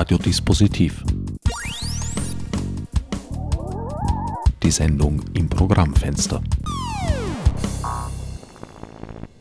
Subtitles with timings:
[0.00, 1.04] Radiodispositiv.
[4.62, 6.42] Die Sendung im Programmfenster.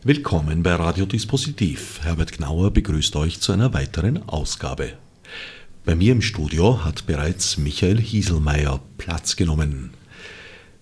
[0.04, 2.02] Willkommen bei Radiodispositiv.
[2.04, 4.98] Herbert Gnauer begrüßt euch zu einer weiteren Ausgabe.
[5.86, 9.92] Bei mir im Studio hat bereits Michael Hieselmeier Platz genommen.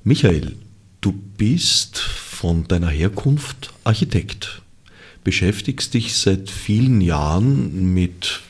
[0.03, 0.57] Michael,
[1.01, 4.63] du bist von deiner Herkunft Architekt,
[5.23, 8.41] beschäftigst dich seit vielen Jahren mit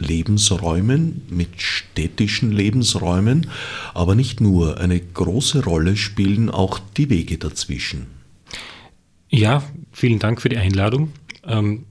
[0.00, 3.48] Lebensräumen, mit städtischen Lebensräumen,
[3.94, 4.78] aber nicht nur.
[4.78, 8.06] Eine große Rolle spielen auch die Wege dazwischen.
[9.28, 11.12] Ja, vielen Dank für die Einladung.
[11.44, 11.84] Ähm,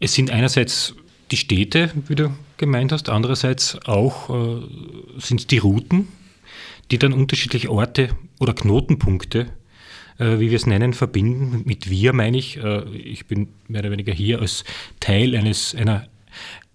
[0.00, 0.94] es sind einerseits
[1.30, 4.62] die Städte, wie du gemeint hast, andererseits auch äh,
[5.18, 6.08] sind es die Routen,
[6.90, 8.10] die dann unterschiedliche Orte
[8.40, 9.46] oder Knotenpunkte,
[10.18, 11.62] äh, wie wir es nennen, verbinden.
[11.64, 14.64] Mit wir meine ich, äh, ich bin mehr oder weniger hier als
[14.98, 16.06] Teil eines, einer,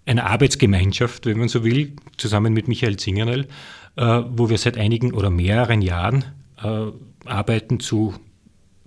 [0.06, 3.48] einer Arbeitsgemeinschaft, wenn man so will, zusammen mit Michael Zingernel,
[3.96, 6.24] äh, wo wir seit einigen oder mehreren Jahren
[6.62, 6.86] äh,
[7.24, 8.14] arbeiten zu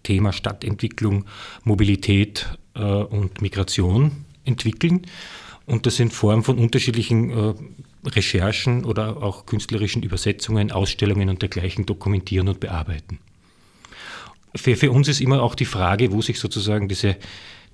[0.03, 1.26] Thema Stadtentwicklung,
[1.64, 5.02] Mobilität äh, und Migration entwickeln.
[5.66, 7.54] Und das in Form von unterschiedlichen
[8.04, 13.20] Recherchen oder auch künstlerischen Übersetzungen, Ausstellungen und dergleichen dokumentieren und bearbeiten.
[14.56, 17.17] Für, für uns ist immer auch die Frage, wo sich sozusagen diese,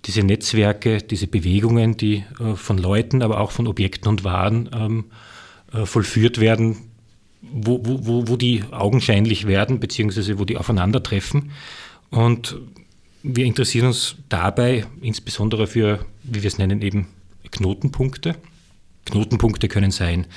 [0.05, 5.05] diese Netzwerke, diese Bewegungen, die äh, von Leuten, aber auch von Objekten und Waren ähm,
[5.73, 6.77] äh, vollführt werden,
[7.41, 11.51] wo, wo, wo die augenscheinlich werden, beziehungsweise wo die aufeinandertreffen.
[12.09, 12.57] Und
[13.23, 17.07] wir interessieren uns dabei insbesondere für, wie wir es nennen, eben
[17.51, 18.35] Knotenpunkte.
[19.05, 20.27] Knotenpunkte können sein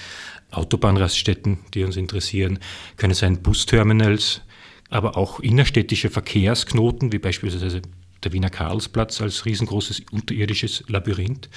[0.50, 2.58] Autobahnraststätten, die uns interessieren,
[2.96, 4.40] können sein Busterminals,
[4.88, 7.82] aber auch innerstädtische Verkehrsknoten, wie beispielsweise
[8.24, 11.48] der Wiener Karlsplatz als riesengroßes unterirdisches Labyrinth.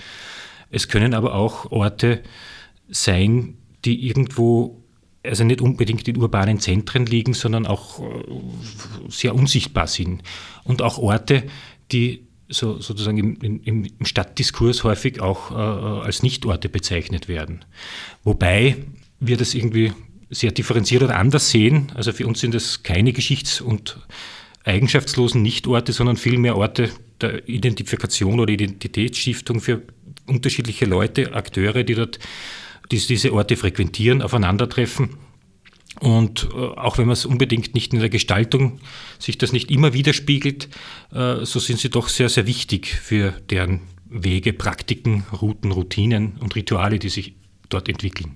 [0.70, 2.22] Es können aber auch Orte
[2.90, 4.82] sein, die irgendwo
[5.24, 8.24] also nicht unbedingt in urbanen Zentren liegen, sondern auch äh,
[9.10, 10.24] sehr unsichtbar sind.
[10.64, 11.44] Und auch Orte,
[11.92, 17.64] die so, sozusagen im, im, Stadtdiskurs häufig auch äh, als Nichtorte bezeichnet werden.
[18.24, 18.78] Wobei
[19.20, 19.94] wir das irgendwie
[20.30, 21.92] sehr differenziert oder anders sehen.
[21.94, 24.00] Also für uns sind das keine geschichts- und
[24.64, 26.90] eigenschaftslosen Nichtorte, sondern vielmehr Orte
[27.20, 29.82] der Identifikation oder Identitätsstiftung für
[30.28, 32.20] unterschiedliche Leute, Akteure, die dort
[32.92, 35.18] die diese Orte frequentieren, aufeinandertreffen.
[36.00, 38.80] Und äh, auch wenn man es unbedingt nicht in der Gestaltung
[39.20, 40.70] sich das nicht immer widerspiegelt,
[41.14, 46.56] äh, so sind sie doch sehr, sehr wichtig für deren Wege, Praktiken, Routen, Routinen und
[46.56, 47.34] Rituale, die sich
[47.70, 48.36] dort entwickeln.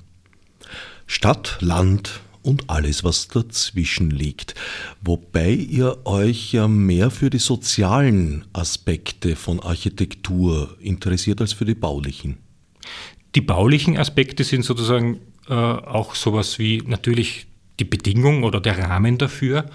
[1.08, 4.56] Stadt, Land und alles, was dazwischen liegt.
[5.01, 11.75] Wobei ihr euch ja mehr für die sozialen Aspekte von Architektur interessiert als für die
[11.75, 12.38] baulichen.
[13.34, 15.19] Die baulichen Aspekte sind sozusagen
[15.50, 17.47] äh, auch sowas wie natürlich
[17.79, 19.66] die Bedingung oder der Rahmen dafür.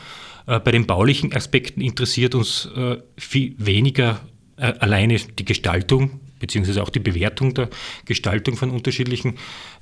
[0.47, 4.21] Äh, bei den baulichen Aspekten interessiert uns äh, viel weniger
[4.57, 7.69] äh, alleine die Gestaltung beziehungsweise auch die Bewertung der
[8.07, 9.35] Gestaltung von unterschiedlichen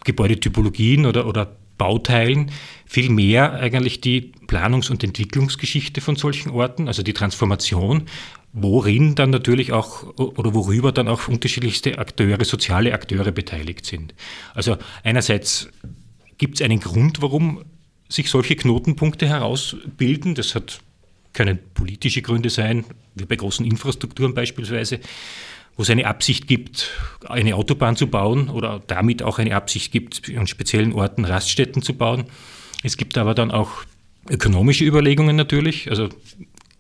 [0.05, 2.51] Gebäudetypologien oder, oder Bauteilen,
[2.85, 8.05] vielmehr eigentlich die Planungs- und Entwicklungsgeschichte von solchen Orten, also die Transformation,
[8.53, 14.15] worin dann natürlich auch oder worüber dann auch unterschiedlichste Akteure, soziale Akteure beteiligt sind.
[14.55, 15.69] Also einerseits
[16.39, 17.65] gibt es einen Grund, warum
[18.09, 20.35] sich solche Knotenpunkte herausbilden.
[20.35, 20.81] Das hat,
[21.35, 22.85] können politische Gründe sein,
[23.15, 25.01] wie bei großen Infrastrukturen beispielsweise,
[25.79, 26.91] wo es eine Absicht gibt,
[27.25, 31.95] eine Autobahn zu bauen oder damit auch eine Absicht gibt, an speziellen Orten Raststätten zu
[31.95, 32.25] bauen.
[32.83, 33.85] Es gibt aber dann auch
[34.29, 36.09] ökonomische Überlegungen natürlich, also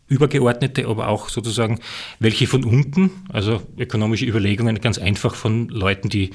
[0.08, 1.78] übergeordnete, aber auch sozusagen
[2.18, 6.30] welche von unten, also ökonomische Überlegungen ganz einfach von Leuten, die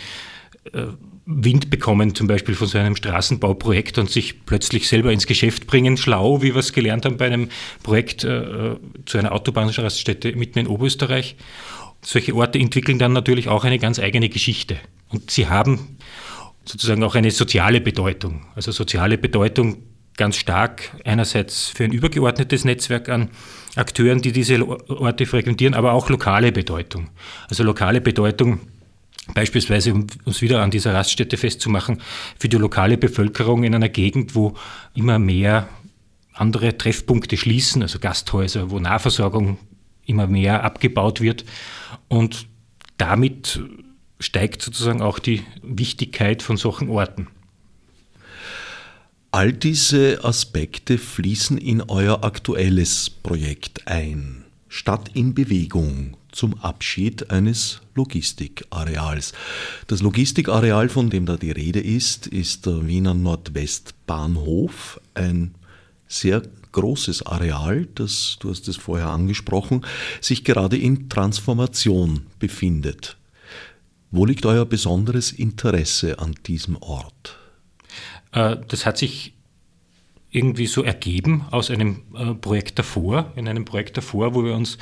[0.71, 0.87] äh,
[1.25, 5.97] Wind bekommen, zum Beispiel von so einem Straßenbauprojekt und sich plötzlich selber ins Geschäft bringen,
[5.97, 7.49] schlau, wie wir es gelernt haben bei einem
[7.81, 8.75] Projekt äh,
[9.05, 11.35] zu einer Autobahnstraßenstätte mitten in Oberösterreich.
[12.03, 14.77] Solche Orte entwickeln dann natürlich auch eine ganz eigene Geschichte.
[15.09, 15.97] Und sie haben
[16.65, 18.45] sozusagen auch eine soziale Bedeutung.
[18.55, 19.77] Also soziale Bedeutung
[20.17, 23.29] ganz stark einerseits für ein übergeordnetes Netzwerk an
[23.75, 27.09] Akteuren, die diese Orte frequentieren, aber auch lokale Bedeutung.
[27.49, 28.59] Also lokale Bedeutung
[29.33, 32.01] beispielsweise, um uns wieder an dieser Raststätte festzumachen,
[32.37, 34.55] für die lokale Bevölkerung in einer Gegend, wo
[34.93, 35.67] immer mehr
[36.33, 39.57] andere Treffpunkte schließen, also Gasthäuser, wo Nahversorgung
[40.05, 41.45] immer mehr abgebaut wird.
[42.07, 42.47] Und
[42.97, 43.61] damit
[44.19, 47.27] steigt sozusagen auch die Wichtigkeit von solchen Orten.
[49.31, 54.45] All diese Aspekte fließen in euer aktuelles Projekt ein.
[54.69, 59.33] Stadt in Bewegung zum Abschied eines Logistikareals.
[59.87, 65.53] Das Logistikareal, von dem da die Rede ist, ist der Wiener Nordwestbahnhof, ein
[66.07, 66.41] sehr
[66.73, 69.85] großes Areal, das, du hast es vorher angesprochen,
[70.19, 73.17] sich gerade in Transformation befindet.
[74.11, 77.39] Wo liegt euer besonderes Interesse an diesem Ort?
[78.33, 79.33] Äh, das hat sich
[80.29, 84.77] irgendwie so ergeben aus einem äh, Projekt davor, in einem Projekt davor, wo wir uns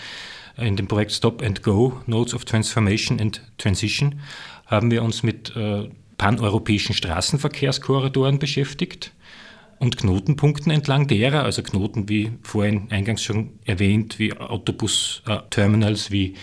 [0.57, 4.19] in dem Projekt Stop and Go, Notes of Transformation and Transition,
[4.65, 9.11] haben wir uns mit äh, paneuropäischen Straßenverkehrskorridoren beschäftigt
[9.81, 16.35] und Knotenpunkten entlang derer, also Knoten wie vorhin eingangs schon erwähnt, wie Autobus-Terminals, wie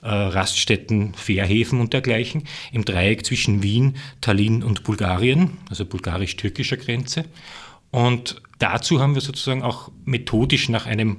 [0.00, 7.24] äh, Raststätten, Fährhäfen und dergleichen, im Dreieck zwischen Wien, Tallinn und Bulgarien, also bulgarisch-türkischer Grenze.
[7.90, 11.16] Und dazu haben wir sozusagen auch methodisch nach einem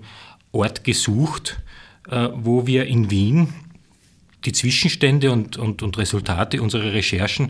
[0.53, 1.61] Ort gesucht,
[2.09, 3.49] äh, wo wir in Wien
[4.45, 7.49] die Zwischenstände und, und, und Resultate unserer Recherchen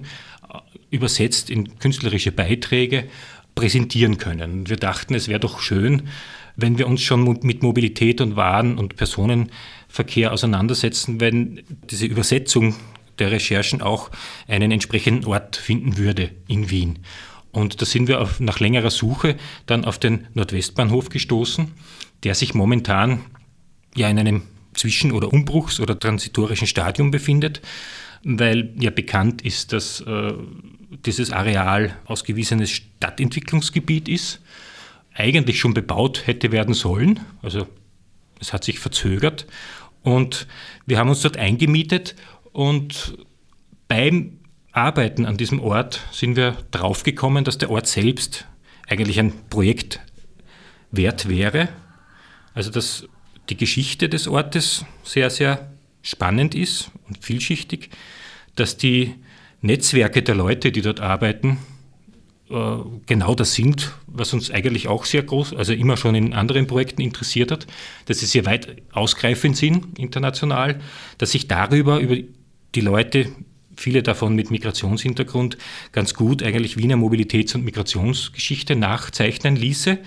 [0.51, 0.57] äh,
[0.89, 3.07] übersetzt in künstlerische Beiträge
[3.55, 4.69] präsentieren können.
[4.69, 6.03] Wir dachten, es wäre doch schön,
[6.55, 12.75] wenn wir uns schon mit Mobilität und Waren- und Personenverkehr auseinandersetzen, wenn diese Übersetzung
[13.19, 14.11] der Recherchen auch
[14.47, 16.99] einen entsprechenden Ort finden würde in Wien.
[17.51, 21.71] Und da sind wir auf, nach längerer Suche dann auf den Nordwestbahnhof gestoßen,
[22.23, 23.21] der sich momentan
[23.95, 24.41] ja in einem
[24.73, 27.61] Zwischen- oder Umbruchs- oder transitorischen Stadium befindet,
[28.23, 30.33] weil ja bekannt ist, dass äh,
[31.05, 34.41] dieses Areal ausgewiesenes Stadtentwicklungsgebiet ist,
[35.13, 37.67] eigentlich schon bebaut hätte werden sollen, also
[38.39, 39.47] es hat sich verzögert
[40.03, 40.47] und
[40.85, 42.15] wir haben uns dort eingemietet
[42.51, 43.17] und
[43.87, 44.39] beim
[44.71, 48.45] Arbeiten an diesem Ort sind wir draufgekommen, dass der Ort selbst
[48.87, 50.01] eigentlich ein Projekt
[50.91, 51.69] wert wäre.
[52.53, 53.07] Also dass
[53.49, 55.71] die Geschichte des Ortes sehr, sehr
[56.01, 57.89] spannend ist und vielschichtig,
[58.55, 59.15] dass die
[59.65, 61.57] Netzwerke der Leute, die dort arbeiten,
[62.49, 62.77] äh,
[63.07, 67.01] genau das sind, was uns eigentlich auch sehr groß, also immer schon in anderen Projekten
[67.01, 67.65] interessiert hat,
[68.05, 70.79] dass sie sehr weit ausgreifend sind international,
[71.17, 72.17] dass sich darüber, über
[72.75, 73.27] die Leute,
[73.75, 75.57] viele davon mit Migrationshintergrund,
[75.91, 79.97] ganz gut eigentlich Wiener Mobilitäts- und Migrationsgeschichte nachzeichnen ließe.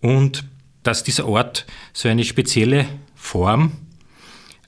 [0.00, 0.44] Und
[0.82, 3.72] dass dieser Ort so eine spezielle Form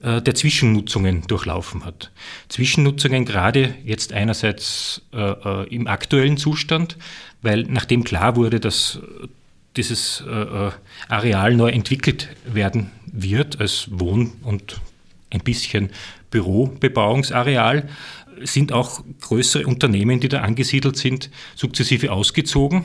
[0.03, 2.11] der Zwischennutzungen durchlaufen hat.
[2.49, 6.97] Zwischennutzungen gerade jetzt einerseits äh, äh im aktuellen Zustand,
[7.41, 9.01] weil nachdem klar wurde, dass
[9.77, 10.71] dieses äh, äh,
[11.09, 14.81] Areal neu entwickelt werden wird als Wohn- und
[15.31, 15.91] ein bisschen
[16.31, 17.89] Bürobebauungsareal,
[18.43, 22.85] sind auch größere Unternehmen, die da angesiedelt sind, sukzessive ausgezogen.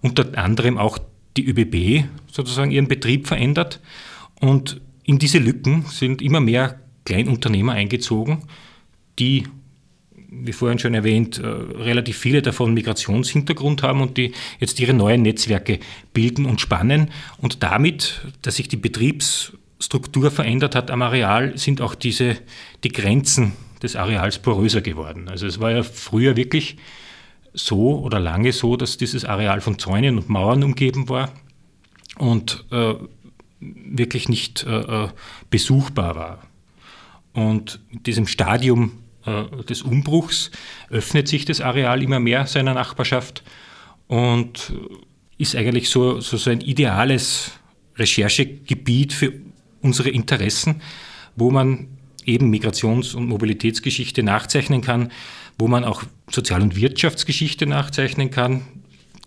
[0.00, 0.98] Unter anderem auch
[1.36, 3.80] die ÖBB sozusagen ihren Betrieb verändert.
[4.40, 8.44] Und in diese Lücken sind immer mehr Kleinunternehmer eingezogen,
[9.18, 9.44] die,
[10.14, 15.22] wie vorhin schon erwähnt, äh, relativ viele davon Migrationshintergrund haben und die jetzt ihre neuen
[15.22, 15.80] Netzwerke
[16.12, 17.10] bilden und spannen.
[17.38, 22.36] Und damit, dass sich die Betriebsstruktur verändert hat am Areal, sind auch diese,
[22.84, 23.52] die Grenzen
[23.82, 25.28] des Areals poröser geworden.
[25.28, 26.76] Also es war ja früher wirklich
[27.52, 31.32] so oder lange so, dass dieses Areal von Zäunen und Mauern umgeben war
[32.16, 32.94] und äh,
[33.62, 35.08] wirklich nicht äh, äh,
[35.50, 36.42] besuchbar war.
[37.32, 38.92] Und in diesem Stadium
[39.24, 40.50] äh, des Umbruchs
[40.90, 43.42] öffnet sich das Areal immer mehr seiner Nachbarschaft
[44.08, 44.74] und
[45.38, 47.52] ist eigentlich so, so, so ein ideales
[47.96, 49.32] Recherchegebiet für
[49.80, 50.82] unsere Interessen,
[51.36, 51.88] wo man
[52.24, 55.10] eben Migrations- und Mobilitätsgeschichte nachzeichnen kann,
[55.58, 58.62] wo man auch Sozial- und Wirtschaftsgeschichte nachzeichnen kann,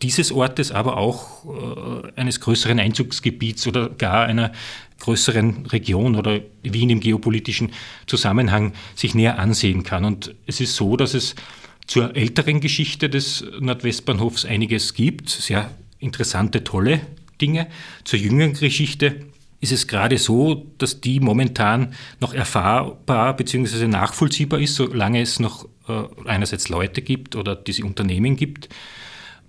[0.01, 4.51] dieses Ortes, aber auch äh, eines größeren Einzugsgebiets oder gar einer
[4.99, 7.71] größeren Region oder Wien im geopolitischen
[8.07, 10.05] Zusammenhang sich näher ansehen kann.
[10.05, 11.35] Und es ist so, dass es
[11.87, 17.01] zur älteren Geschichte des Nordwestbahnhofs einiges gibt, sehr interessante, tolle
[17.41, 17.67] Dinge.
[18.03, 19.21] Zur jüngeren Geschichte
[19.61, 23.87] ist es gerade so, dass die momentan noch erfahrbar bzw.
[23.87, 28.69] nachvollziehbar ist, solange es noch äh, einerseits Leute gibt oder diese Unternehmen gibt,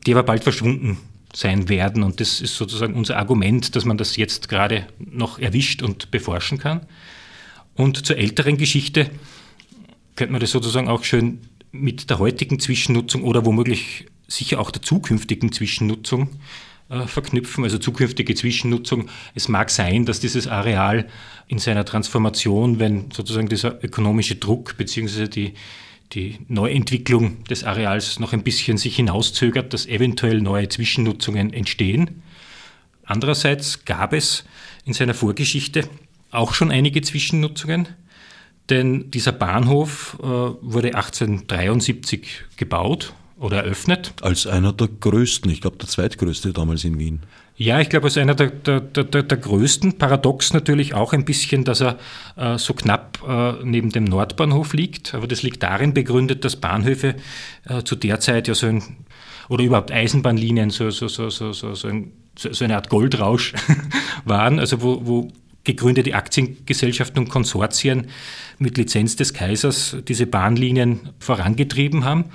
[0.07, 0.99] die aber bald verschwunden
[1.35, 2.03] sein werden.
[2.03, 6.59] Und das ist sozusagen unser Argument, dass man das jetzt gerade noch erwischt und beforschen
[6.59, 6.87] kann.
[7.75, 9.11] Und zur älteren Geschichte
[10.15, 11.41] könnte man das sozusagen auch schön
[11.73, 16.31] mit der heutigen Zwischennutzung oder womöglich sicher auch der zukünftigen Zwischennutzung
[16.89, 19.09] äh, verknüpfen, also zukünftige Zwischennutzung.
[19.35, 21.07] Es mag sein, dass dieses Areal
[21.49, 25.29] in seiner Transformation, wenn sozusagen dieser ökonomische Druck bzw.
[25.29, 25.55] die
[26.13, 32.23] die Neuentwicklung des Areals noch ein bisschen sich hinauszögert, dass eventuell neue Zwischennutzungen entstehen.
[33.05, 34.45] Andererseits gab es
[34.85, 35.89] in seiner Vorgeschichte
[36.31, 37.89] auch schon einige Zwischennutzungen.
[38.69, 44.13] denn dieser Bahnhof äh, wurde 1873 gebaut oder eröffnet.
[44.23, 47.21] Als einer der größten, ich glaube der zweitgrößte damals in Wien.
[47.59, 49.97] Ja, ich glaube, als einer der, der, der, der, größten.
[49.97, 51.99] Paradox natürlich auch ein bisschen, dass er
[52.37, 55.15] äh, so knapp äh, neben dem Nordbahnhof liegt.
[55.15, 57.15] Aber das liegt darin begründet, dass Bahnhöfe
[57.67, 58.83] äh, zu der Zeit ja so ein,
[59.49, 63.55] oder überhaupt Eisenbahnlinien so, so, so, so, so, so, ein, so eine Art Goldrausch
[64.27, 65.29] waren, also wo, wo
[65.65, 68.09] gegründete Aktiengesellschaften und Konsortien
[68.59, 72.27] mit Lizenz des Kaisers diese Bahnlinien vorangetrieben haben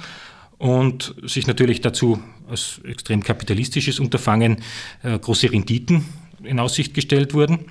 [0.57, 2.19] und sich natürlich dazu
[2.51, 4.57] als extrem kapitalistisches Unterfangen
[5.03, 6.05] äh, große Renditen
[6.43, 7.65] in Aussicht gestellt wurden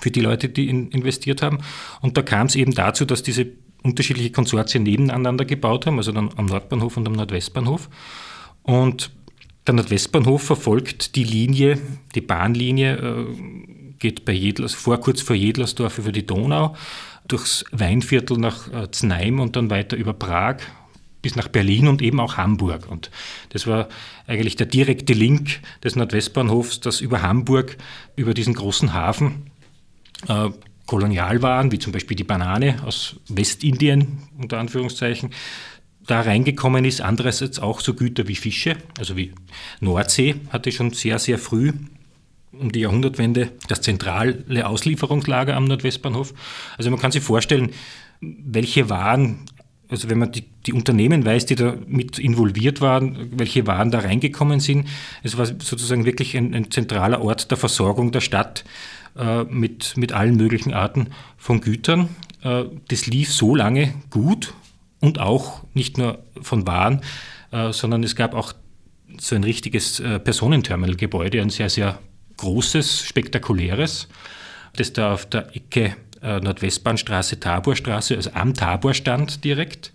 [0.00, 1.58] für die Leute, die in, investiert haben.
[2.00, 3.46] Und da kam es eben dazu, dass diese
[3.82, 7.88] unterschiedliche Konsortien nebeneinander gebaut haben, also dann am Nordbahnhof und am Nordwestbahnhof.
[8.62, 9.10] Und
[9.66, 11.78] der Nordwestbahnhof verfolgt die Linie,
[12.14, 13.26] die Bahnlinie, äh,
[13.98, 16.74] geht bei Jedlers, vor, kurz vor Jedlersdorf über die Donau,
[17.28, 20.58] durchs Weinviertel nach äh, Znaim und dann weiter über Prag
[21.22, 22.90] bis nach Berlin und eben auch Hamburg.
[22.90, 23.10] Und
[23.50, 23.88] das war
[24.26, 27.76] eigentlich der direkte Link des Nordwestbahnhofs, dass über Hamburg,
[28.16, 29.50] über diesen großen Hafen,
[30.28, 30.50] äh,
[30.86, 35.30] Kolonialwaren, wie zum Beispiel die Banane aus Westindien, unter Anführungszeichen,
[36.06, 37.00] da reingekommen ist.
[37.00, 39.32] Andererseits auch so Güter wie Fische, also wie
[39.80, 41.72] Nordsee hatte schon sehr, sehr früh
[42.52, 46.34] um die Jahrhundertwende das zentrale Auslieferungslager am Nordwestbahnhof.
[46.76, 47.70] Also man kann sich vorstellen,
[48.20, 49.46] welche Waren
[49.90, 54.00] also wenn man die, die, Unternehmen weiß, die da mit involviert waren, welche Waren da
[54.00, 54.88] reingekommen sind,
[55.22, 58.64] es war sozusagen wirklich ein, ein zentraler Ort der Versorgung der Stadt
[59.16, 62.08] äh, mit, mit allen möglichen Arten von Gütern.
[62.42, 64.54] Äh, das lief so lange gut
[65.00, 67.00] und auch nicht nur von Waren,
[67.50, 68.52] äh, sondern es gab auch
[69.18, 71.98] so ein richtiges äh, Personenterminalgebäude, ein sehr, sehr
[72.36, 74.08] großes, spektakuläres,
[74.76, 79.92] das da auf der Ecke äh, Nordwestbahnstraße, Taborstraße, also am Tabor stand direkt,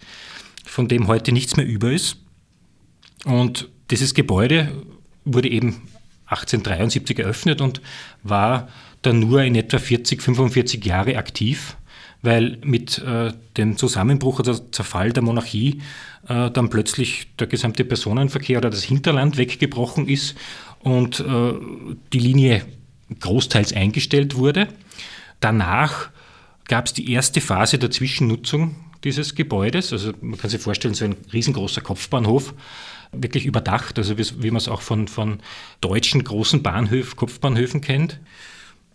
[0.66, 2.18] von dem heute nichts mehr über ist.
[3.26, 4.72] Und dieses Gebäude
[5.24, 5.82] wurde eben
[6.28, 7.82] 1873 eröffnet und
[8.24, 8.68] war
[9.02, 11.78] dann nur in etwa 40, 45 Jahre aktiv,
[12.22, 15.82] weil mit äh, dem Zusammenbruch oder Zerfall der Monarchie
[16.28, 20.36] äh, dann plötzlich der gesamte Personenverkehr oder das Hinterland weggebrochen ist
[20.80, 21.54] und äh,
[22.14, 22.66] die Linie
[23.20, 24.68] großteils eingestellt wurde.
[25.40, 26.10] Danach
[26.68, 29.94] gab es die erste Phase der Zwischennutzung dieses Gebäudes.
[29.94, 32.54] Also man kann sich vorstellen, so ein riesengroßer Kopfbahnhof,
[33.12, 35.40] wirklich überdacht, also wie, wie man es auch von, von
[35.80, 38.20] deutschen großen Bahnhöfen, Kopfbahnhöfen kennt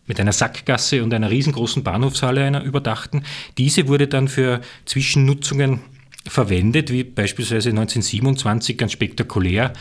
[0.06, 3.22] mit einer Sackgasse und einer riesengroßen Bahnhofshalle, einer überdachten.
[3.58, 5.80] Diese wurde dann für Zwischennutzungen
[6.26, 9.72] verwendet, wie beispielsweise 1927 ganz spektakulär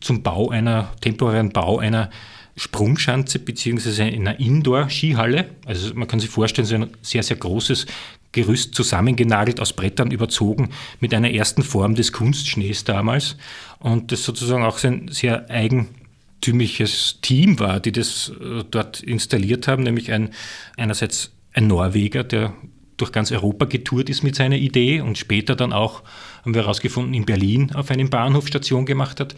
[0.00, 2.10] zum Bau einer, temporären Bau einer
[2.56, 5.50] Sprungschanze beziehungsweise einer Indoor-Skihalle.
[5.66, 7.86] Also man kann sich vorstellen, so ein sehr, sehr großes
[8.32, 10.70] Gerüst zusammengenagelt, aus Brettern überzogen,
[11.00, 13.36] mit einer ersten Form des Kunstschnees damals.
[13.78, 19.82] Und das sozusagen auch ein sehr eigentümliches Team war, die das äh, dort installiert haben,
[19.82, 20.30] nämlich ein,
[20.78, 22.54] einerseits ein Norweger, der
[22.96, 26.02] durch ganz Europa getourt ist mit seiner Idee und später dann auch,
[26.42, 29.34] haben wir herausgefunden, in Berlin auf einem Bahnhof Station gemacht hat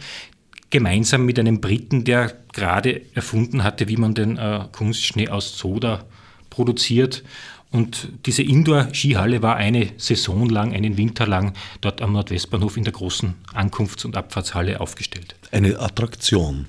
[0.69, 6.05] gemeinsam mit einem Briten, der gerade erfunden hatte, wie man den äh, Kunstschnee aus Soda
[6.49, 7.23] produziert.
[7.71, 12.93] Und diese Indoor-Skihalle war eine Saison lang, einen Winter lang dort am Nordwestbahnhof in der
[12.93, 15.35] großen Ankunfts- und Abfahrtshalle aufgestellt.
[15.51, 16.65] Eine Attraktion.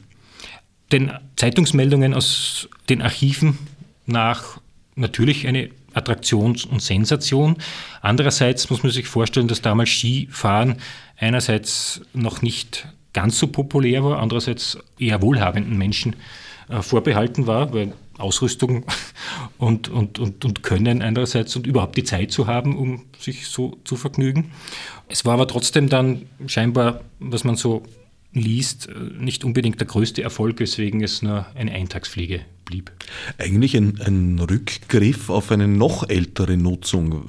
[0.93, 3.59] Den Zeitungsmeldungen aus den Archiven
[4.07, 4.61] nach
[4.95, 7.57] natürlich eine Attraktion und Sensation.
[8.03, 10.77] Andererseits muss man sich vorstellen, dass damals Skifahren
[11.17, 16.17] einerseits noch nicht ganz so populär war, andererseits eher wohlhabenden Menschen
[16.69, 18.85] äh, vorbehalten war, weil Ausrüstung
[19.59, 23.79] und, und, und, und Können einerseits und überhaupt die Zeit zu haben, um sich so
[23.85, 24.53] zu vergnügen.
[25.09, 27.83] Es war aber trotzdem dann scheinbar, was man so
[28.33, 32.93] liest, äh, nicht unbedingt der größte Erfolg, weswegen es nur eine Eintagsfliege blieb.
[33.39, 37.25] Eigentlich ein, ein, Rückgriff auf eine noch ältere Nutzung.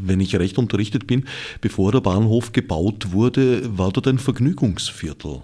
[0.00, 1.26] Wenn ich recht unterrichtet bin,
[1.60, 5.42] bevor der Bahnhof gebaut wurde, war dort ein Vergnügungsviertel.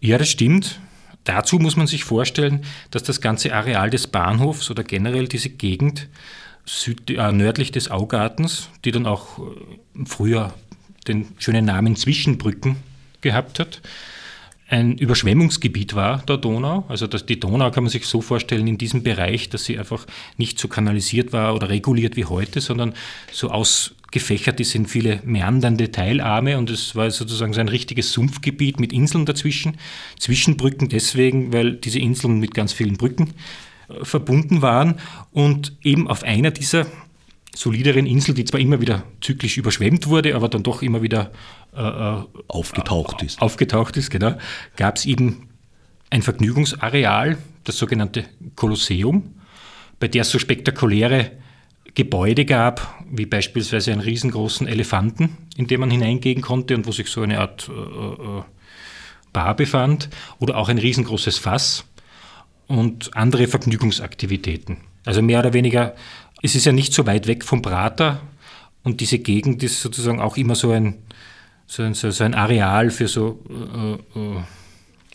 [0.00, 0.80] Ja, das stimmt.
[1.24, 6.08] Dazu muss man sich vorstellen, dass das ganze Areal des Bahnhofs oder generell diese Gegend
[6.64, 10.54] süd, äh, nördlich des Augartens, die dann auch äh, früher
[11.06, 12.76] den schönen Namen Zwischenbrücken
[13.20, 13.80] gehabt hat,
[14.68, 16.84] ein Überschwemmungsgebiet war, der Donau.
[16.88, 20.06] Also das, die Donau kann man sich so vorstellen in diesem Bereich, dass sie einfach
[20.36, 22.92] nicht so kanalisiert war oder reguliert wie heute, sondern
[23.32, 28.78] so ausgefächert ist in viele meandernde Teilarme und es war sozusagen so ein richtiges Sumpfgebiet
[28.78, 29.78] mit Inseln dazwischen.
[30.18, 33.32] Zwischenbrücken deswegen, weil diese Inseln mit ganz vielen Brücken
[33.88, 34.96] äh, verbunden waren
[35.32, 36.86] und eben auf einer dieser
[37.58, 41.32] solideren Insel, die zwar immer wieder zyklisch überschwemmt wurde, aber dann doch immer wieder
[41.74, 43.42] äh, äh aufgetaucht ist.
[43.42, 44.36] Aufgetaucht ist, genau.
[44.76, 45.48] Gab es eben
[46.10, 48.24] ein Vergnügungsareal, das sogenannte
[48.54, 49.34] Kolosseum,
[49.98, 51.32] bei der es so spektakuläre
[51.94, 57.08] Gebäude gab, wie beispielsweise einen riesengroßen Elefanten, in den man hineingehen konnte und wo sich
[57.08, 58.42] so eine Art äh, äh,
[59.32, 61.84] Bar befand, oder auch ein riesengroßes Fass
[62.68, 64.78] und andere Vergnügungsaktivitäten.
[65.04, 65.94] Also mehr oder weniger,
[66.42, 68.20] es ist ja nicht so weit weg vom Prater
[68.82, 70.98] und diese Gegend ist sozusagen auch immer so ein,
[71.66, 74.42] so ein, so ein Areal für so äh, äh,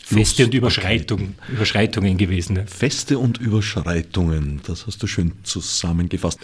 [0.04, 2.56] Feste und Überschreitungen, Überschreitungen gewesen.
[2.56, 2.68] Ne?
[2.68, 6.40] Feste und Überschreitungen, das hast du schön zusammengefasst.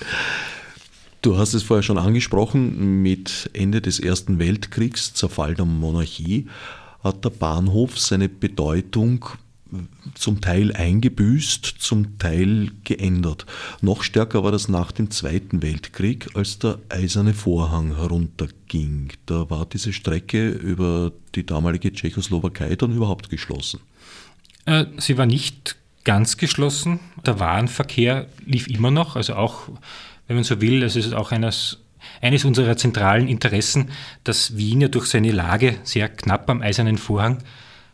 [1.22, 6.48] Du hast es vorher schon angesprochen, mit Ende des Ersten Weltkriegs, Zerfall der Monarchie,
[7.04, 9.26] hat der Bahnhof seine Bedeutung
[10.16, 13.46] zum Teil eingebüßt, zum Teil geändert.
[13.82, 19.14] Noch stärker war das nach dem Zweiten Weltkrieg, als der eiserne Vorhang herunterging.
[19.26, 23.80] Da war diese Strecke über die damalige Tschechoslowakei dann überhaupt geschlossen.
[24.66, 27.00] Äh, sie war nicht ganz geschlossen.
[27.26, 29.70] Der Warenverkehr lief immer noch, also auch,
[30.28, 31.80] wenn man so will, es ist auch eines
[32.22, 33.92] eines unserer zentralen Interessen,
[34.24, 37.40] dass Wien ja durch seine Lage sehr knapp am Eisernen Vorhang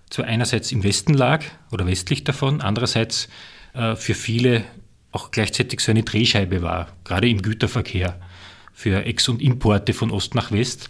[0.09, 3.27] zwar einerseits im Westen lag oder westlich davon, andererseits
[3.73, 4.63] äh, für viele
[5.11, 8.19] auch gleichzeitig so eine Drehscheibe war, gerade im Güterverkehr
[8.73, 10.89] für Ex- und Importe von Ost nach West.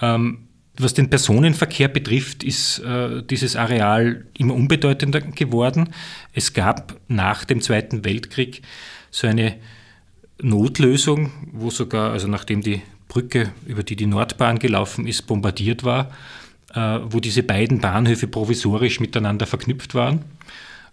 [0.00, 5.92] Ähm, was den Personenverkehr betrifft, ist äh, dieses Areal immer unbedeutender geworden.
[6.32, 8.62] Es gab nach dem Zweiten Weltkrieg
[9.10, 9.56] so eine
[10.40, 16.12] Notlösung, wo sogar, also nachdem die Brücke, über die die Nordbahn gelaufen ist, bombardiert war,
[16.74, 20.24] wo diese beiden Bahnhöfe provisorisch miteinander verknüpft waren.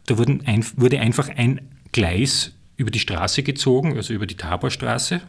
[0.06, 5.22] Da ein, wurde einfach ein Gleis über die Straße gezogen, also über die Taborstraße,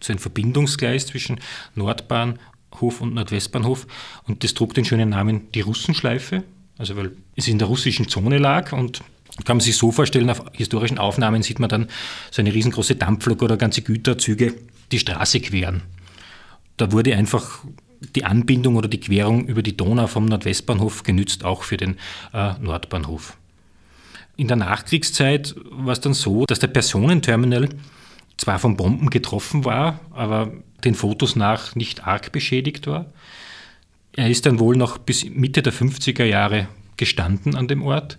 [0.00, 1.40] so ein Verbindungsgleis zwischen
[1.74, 3.86] Nordbahnhof und Nordwestbahnhof.
[4.24, 6.44] Und das trug den schönen Namen die Russenschleife,
[6.78, 9.02] also weil es in der russischen Zone lag und
[9.44, 11.88] kann man sich so vorstellen, auf historischen Aufnahmen sieht man dann
[12.30, 14.54] so eine riesengroße Dampflok oder ganze Güterzüge
[14.90, 15.82] die Straße queren.
[16.76, 17.64] Da wurde einfach
[18.14, 21.96] die Anbindung oder die Querung über die Donau vom Nordwestbahnhof genützt, auch für den
[22.32, 23.36] äh, Nordbahnhof.
[24.36, 27.68] In der Nachkriegszeit war es dann so, dass der Personenterminal
[28.36, 30.52] zwar von Bomben getroffen war, aber
[30.84, 33.06] den Fotos nach nicht arg beschädigt war.
[34.14, 38.18] Er ist dann wohl noch bis Mitte der 50er Jahre gestanden an dem Ort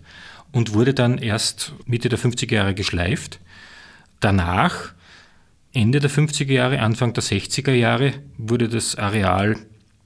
[0.52, 3.40] und wurde dann erst Mitte der 50er Jahre geschleift.
[4.20, 4.94] Danach,
[5.74, 9.58] Ende der 50er Jahre, Anfang der 60er Jahre, wurde das Areal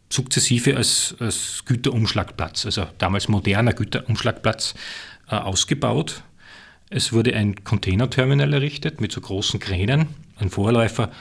[0.09, 4.75] sukzessive als, als Güterumschlagplatz, also damals moderner Güterumschlagplatz,
[5.29, 6.23] äh, ausgebaut.
[6.89, 11.11] Es wurde ein Containerterminal errichtet mit so großen Kränen, ein Vorläufer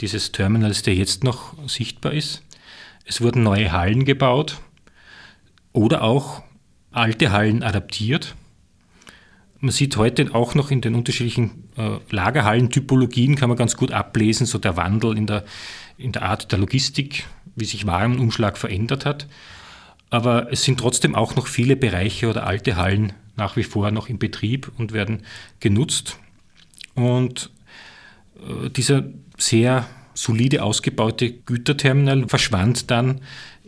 [0.00, 2.42] dieses Terminals, der jetzt noch sichtbar ist.
[3.04, 4.60] Es wurden neue Hallen gebaut
[5.72, 6.42] oder auch
[6.90, 8.34] alte Hallen adaptiert.
[9.60, 14.44] Man sieht heute auch noch in den unterschiedlichen äh, Lagerhallen-Typologien, kann man ganz gut ablesen,
[14.44, 15.44] so der Wandel in der,
[15.98, 19.26] in der Art der Logistik, wie sich Warenumschlag verändert hat.
[20.10, 24.08] Aber es sind trotzdem auch noch viele Bereiche oder alte Hallen nach wie vor noch
[24.08, 25.22] in Betrieb und werden
[25.60, 26.18] genutzt.
[26.94, 27.50] Und
[28.36, 29.04] äh, dieser
[29.38, 33.20] sehr solide ausgebaute Güterterminal verschwand dann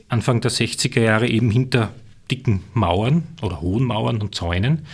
[0.09, 1.93] Anfang der 60er Jahre eben hinter
[2.31, 4.87] dicken Mauern oder hohen Mauern und Zäunen.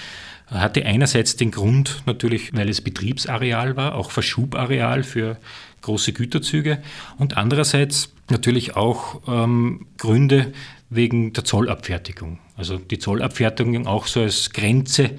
[0.47, 5.37] Hatte einerseits den Grund natürlich, weil es Betriebsareal war, auch Verschubareal für
[5.83, 6.83] große Güterzüge
[7.19, 10.53] und andererseits natürlich auch ähm, Gründe
[10.89, 12.39] wegen der Zollabfertigung.
[12.57, 15.11] Also die Zollabfertigung auch so als Grenze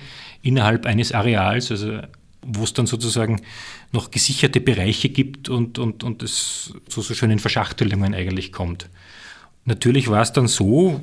[0.41, 2.00] innerhalb eines Areals, also
[2.43, 3.41] wo es dann sozusagen
[3.91, 8.89] noch gesicherte Bereiche gibt und, und, und es zu so schönen Verschachtelungen eigentlich kommt.
[9.65, 11.02] Natürlich war es dann so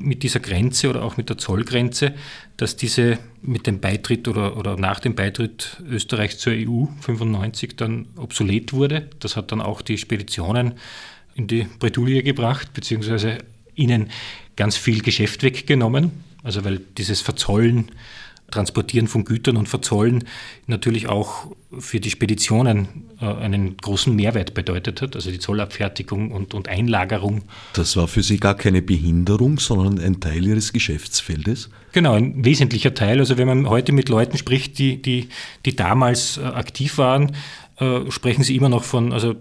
[0.00, 2.14] mit dieser Grenze oder auch mit der Zollgrenze,
[2.58, 8.06] dass diese mit dem Beitritt oder, oder nach dem Beitritt Österreichs zur EU 95 dann
[8.16, 9.08] obsolet wurde.
[9.20, 10.74] Das hat dann auch die Speditionen
[11.36, 13.38] in die Bredouille gebracht, beziehungsweise
[13.76, 14.10] ihnen
[14.56, 16.10] ganz viel Geschäft weggenommen.
[16.42, 17.92] Also weil dieses Verzollen
[18.50, 20.24] Transportieren von Gütern und Verzollen
[20.66, 22.88] natürlich auch für die Speditionen
[23.20, 27.42] äh, einen großen Mehrwert bedeutet hat, also die Zollabfertigung und, und Einlagerung.
[27.74, 31.68] Das war für Sie gar keine Behinderung, sondern ein Teil Ihres Geschäftsfeldes?
[31.92, 33.18] Genau, ein wesentlicher Teil.
[33.18, 35.28] Also wenn man heute mit Leuten spricht, die, die,
[35.66, 37.36] die damals äh, aktiv waren,
[37.78, 39.36] äh, sprechen sie immer noch von, also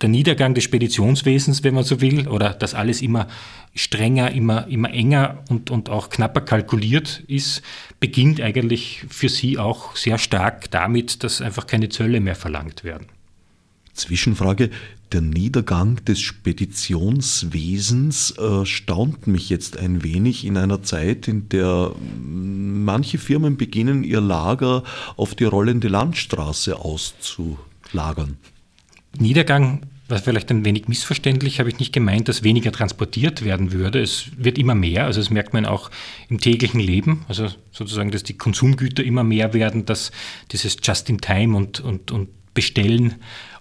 [0.00, 3.28] der Niedergang des Speditionswesens, wenn man so will, oder dass alles immer
[3.74, 7.62] strenger, immer, immer enger und, und auch knapper kalkuliert ist,
[8.00, 13.06] beginnt eigentlich für sie auch sehr stark damit, dass einfach keine Zölle mehr verlangt werden.
[13.94, 14.70] Zwischenfrage,
[15.12, 21.92] der Niedergang des Speditionswesens äh, staunt mich jetzt ein wenig in einer Zeit, in der
[22.00, 24.84] manche Firmen beginnen, ihr Lager
[25.16, 28.36] auf die rollende Landstraße auszulagern.
[29.18, 34.00] Niedergang war vielleicht ein wenig missverständlich, habe ich nicht gemeint, dass weniger transportiert werden würde.
[34.00, 35.90] Es wird immer mehr, also das merkt man auch
[36.28, 40.10] im täglichen Leben, also sozusagen, dass die Konsumgüter immer mehr werden, dass
[40.52, 43.14] dieses Just-in-Time und, und, und Bestellen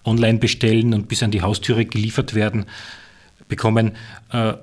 [0.03, 2.65] online bestellen und bis an die Haustüre geliefert werden,
[3.47, 3.93] bekommen
[4.31, 4.53] äh,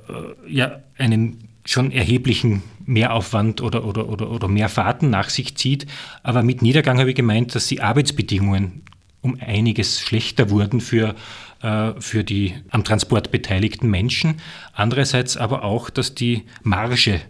[0.48, 5.86] ja einen schon erheblichen Mehraufwand oder, oder, oder, oder mehr Fahrten nach sich zieht.
[6.22, 8.82] Aber mit Niedergang habe ich gemeint, dass die Arbeitsbedingungen
[9.20, 11.16] um einiges schlechter wurden für,
[11.60, 14.40] für die am Transport beteiligten Menschen.
[14.74, 17.20] Andererseits aber auch, dass die Marge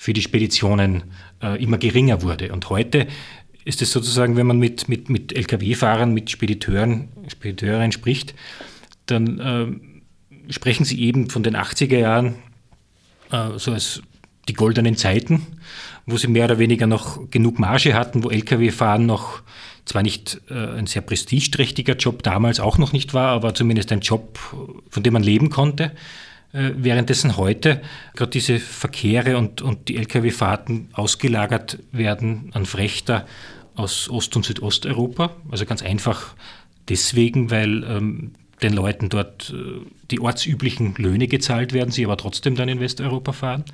[0.00, 1.02] für die Speditionen
[1.42, 2.54] äh, immer geringer wurde.
[2.54, 3.06] Und heute
[3.66, 8.34] ist es sozusagen, wenn man mit, mit, mit Lkw-Fahrern, mit Spediteuren, Spediteurinnen spricht,
[9.04, 12.36] dann äh, sprechen sie eben von den 80er Jahren
[13.30, 14.00] äh, so als
[14.48, 15.46] die goldenen Zeiten,
[16.06, 19.42] wo sie mehr oder weniger noch genug Marge hatten, wo Lkw-Fahren noch
[19.84, 24.00] zwar nicht äh, ein sehr prestigeträchtiger Job damals auch noch nicht war, aber zumindest ein
[24.00, 24.38] Job,
[24.88, 25.92] von dem man leben konnte.
[26.52, 27.80] Äh, währenddessen heute
[28.14, 33.26] gerade diese Verkehre und, und die Lkw-Fahrten ausgelagert werden an Frechter
[33.76, 35.36] aus Ost- und Südosteuropa.
[35.50, 36.34] Also ganz einfach
[36.88, 42.54] deswegen, weil ähm, den Leuten dort äh, die ortsüblichen Löhne gezahlt werden, sie aber trotzdem
[42.54, 43.64] dann in Westeuropa fahren.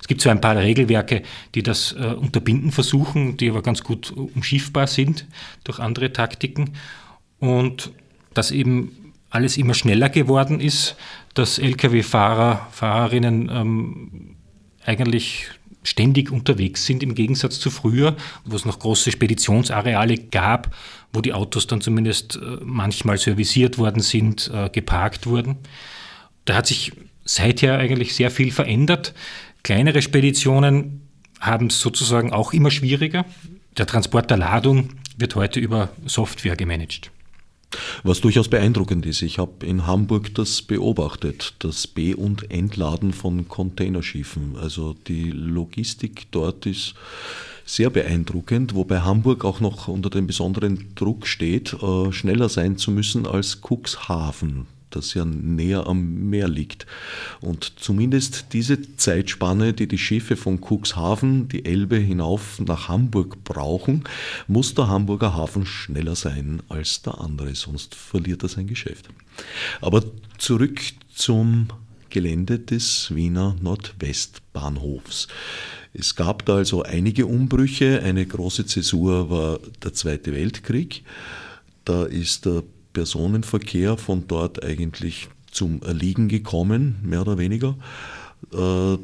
[0.00, 1.22] Es gibt zwar ein paar Regelwerke,
[1.54, 5.26] die das äh, unterbinden versuchen, die aber ganz gut umschiffbar sind
[5.64, 6.74] durch andere Taktiken.
[7.40, 7.90] Und
[8.34, 10.96] dass eben alles immer schneller geworden ist,
[11.34, 14.36] dass Lkw-Fahrer, Fahrerinnen ähm,
[14.84, 15.48] eigentlich
[15.82, 20.74] ständig unterwegs sind, im Gegensatz zu früher, wo es noch große Speditionsareale gab,
[21.12, 25.56] wo die Autos dann zumindest äh, manchmal servisiert worden sind, äh, geparkt wurden.
[26.44, 26.92] Da hat sich
[27.24, 29.14] seither eigentlich sehr viel verändert.
[29.62, 31.02] Kleinere Speditionen
[31.40, 33.24] haben es sozusagen auch immer schwieriger.
[33.76, 37.10] Der Transport der Ladung wird heute über Software gemanagt.
[38.02, 43.48] Was durchaus beeindruckend ist, ich habe in Hamburg das beobachtet, das Be- und Entladen von
[43.48, 44.56] Containerschiffen.
[44.56, 46.94] Also die Logistik dort ist
[47.66, 52.90] sehr beeindruckend, wobei Hamburg auch noch unter dem besonderen Druck steht, äh, schneller sein zu
[52.90, 56.86] müssen als Cuxhaven das ja näher am Meer liegt.
[57.40, 64.04] Und zumindest diese Zeitspanne, die die Schiffe von Cuxhaven die Elbe hinauf nach Hamburg brauchen,
[64.46, 69.08] muss der Hamburger Hafen schneller sein als der andere, sonst verliert er sein Geschäft.
[69.80, 70.02] Aber
[70.38, 70.80] zurück
[71.14, 71.68] zum
[72.10, 75.28] Gelände des Wiener Nordwestbahnhofs.
[75.92, 78.02] Es gab da also einige Umbrüche.
[78.02, 81.04] Eine große Zäsur war der Zweite Weltkrieg.
[81.84, 87.76] Da ist der Personenverkehr von dort eigentlich zum Erliegen gekommen, mehr oder weniger.
[88.52, 88.98] Äh,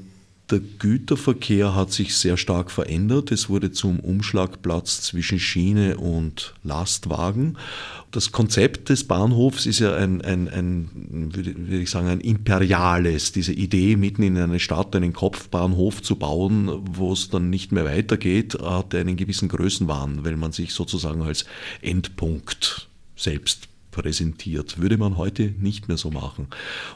[0.50, 3.32] der Güterverkehr hat sich sehr stark verändert.
[3.32, 7.56] Es wurde zum Umschlagplatz zwischen Schiene und Lastwagen.
[8.10, 13.32] Das Konzept des Bahnhofs ist ja ein, ein, ein würde ich sagen, ein imperiales.
[13.32, 17.86] Diese Idee, mitten in eine Stadt einen Kopfbahnhof zu bauen, wo es dann nicht mehr
[17.86, 21.46] weitergeht, hat einen gewissen Größenwahn, weil man sich sozusagen als
[21.80, 24.80] Endpunkt selbst präsentiert.
[24.80, 26.48] Würde man heute nicht mehr so machen.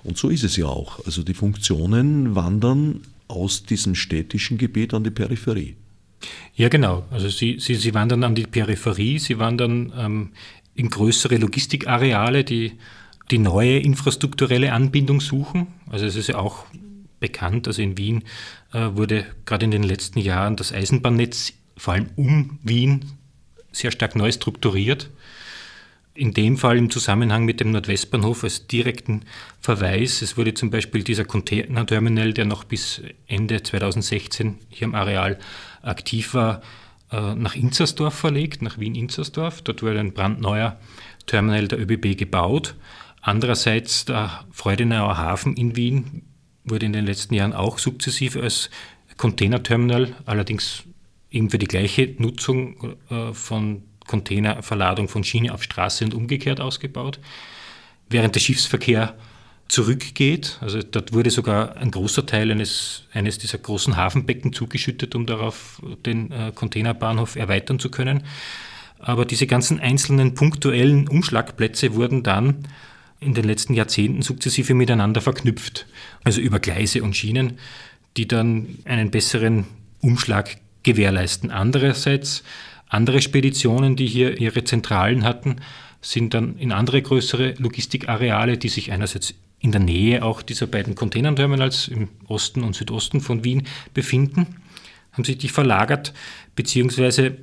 [0.03, 1.05] Und so ist es ja auch.
[1.07, 5.77] Also die Funktionen wandern aus diesem städtischen Gebiet an die Peripherie.
[6.57, 7.05] Ja, genau.
[7.11, 10.31] Also sie, sie, sie wandern an die Peripherie, sie wandern ähm,
[10.75, 12.73] in größere Logistikareale, die
[13.31, 15.69] die neue infrastrukturelle Anbindung suchen.
[15.89, 16.65] Also es ist ja auch
[17.21, 18.25] bekannt, also in Wien
[18.73, 23.05] äh, wurde gerade in den letzten Jahren das Eisenbahnnetz vor allem um Wien
[23.71, 25.11] sehr stark neu strukturiert
[26.19, 29.23] in dem Fall im Zusammenhang mit dem Nordwestbahnhof als direkten
[29.61, 30.21] Verweis.
[30.21, 35.39] Es wurde zum Beispiel dieser Containerterminal, der noch bis Ende 2016 hier am Areal
[35.81, 36.61] aktiv war,
[37.13, 39.63] äh, nach Inzersdorf verlegt, nach Wien-Inzersdorf.
[39.63, 40.79] Dort wurde ein brandneuer
[41.27, 42.75] Terminal der ÖBB gebaut.
[43.21, 46.23] Andererseits der Freudenauer Hafen in Wien
[46.65, 48.71] wurde in den letzten Jahren auch sukzessive als
[49.17, 50.85] Containerterminal, allerdings
[51.31, 57.21] eben für die gleiche Nutzung äh, von Containerverladung von Schiene auf Straße und umgekehrt ausgebaut.
[58.11, 59.15] Während der Schiffsverkehr
[59.69, 65.27] zurückgeht, also dort wurde sogar ein großer Teil eines, eines dieser großen Hafenbecken zugeschüttet, um
[65.27, 68.25] darauf den äh, Containerbahnhof erweitern zu können.
[68.99, 72.67] Aber diese ganzen einzelnen punktuellen Umschlagplätze wurden dann
[73.21, 75.87] in den letzten Jahrzehnten sukzessive miteinander verknüpft,
[76.25, 77.59] also über Gleise und Schienen,
[78.17, 79.67] die dann einen besseren
[80.01, 81.51] Umschlag gewährleisten.
[81.51, 82.43] Andererseits
[82.89, 85.57] andere Speditionen, die hier ihre Zentralen hatten,
[86.01, 90.95] sind dann in andere größere Logistikareale, die sich einerseits in der Nähe auch dieser beiden
[90.95, 94.47] Containerterminals im Osten und Südosten von Wien befinden,
[95.13, 96.13] haben sich die verlagert,
[96.55, 97.39] beziehungsweise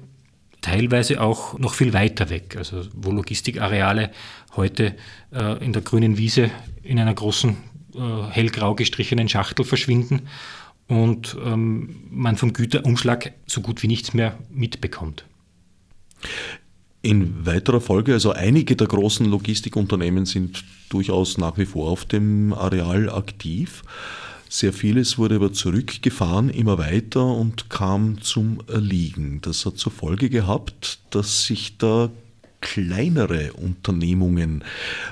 [0.62, 4.12] teilweise auch noch viel weiter weg, also wo Logistikareale
[4.56, 4.96] heute
[5.32, 6.50] äh, in der grünen Wiese
[6.84, 7.58] in einer großen
[7.96, 8.00] äh,
[8.32, 10.22] hellgrau gestrichenen Schachtel verschwinden
[10.88, 15.26] und ähm, man vom Güterumschlag so gut wie nichts mehr mitbekommt.
[17.02, 22.52] In weiterer Folge, also einige der großen Logistikunternehmen sind durchaus nach wie vor auf dem
[22.52, 23.84] Areal aktiv.
[24.50, 29.40] Sehr vieles wurde aber zurückgefahren, immer weiter und kam zum Erliegen.
[29.42, 32.10] Das hat zur Folge gehabt, dass sich da
[32.62, 34.64] kleinere Unternehmungen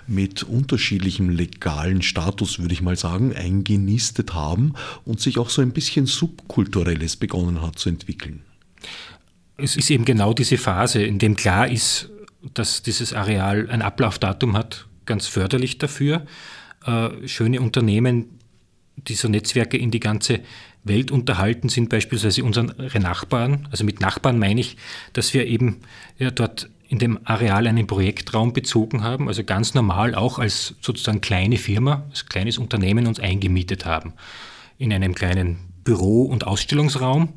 [0.07, 4.73] mit unterschiedlichem legalen Status, würde ich mal sagen, eingenistet haben
[5.05, 8.41] und sich auch so ein bisschen subkulturelles begonnen hat zu entwickeln.
[9.57, 12.09] Es ist eben genau diese Phase, in dem klar ist,
[12.53, 16.25] dass dieses Areal ein Ablaufdatum hat, ganz förderlich dafür.
[16.85, 18.39] Äh, schöne Unternehmen,
[18.95, 20.39] die so Netzwerke in die ganze
[20.83, 23.67] Welt unterhalten, sind beispielsweise unsere Nachbarn.
[23.71, 24.77] Also mit Nachbarn meine ich,
[25.13, 25.81] dass wir eben
[26.17, 31.21] ja, dort in dem Areal einen Projektraum bezogen haben, also ganz normal auch als sozusagen
[31.21, 34.13] kleine Firma, als kleines Unternehmen uns eingemietet haben.
[34.77, 37.29] In einem kleinen Büro- und Ausstellungsraum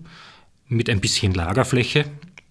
[0.68, 2.07] mit ein bisschen Lagerfläche,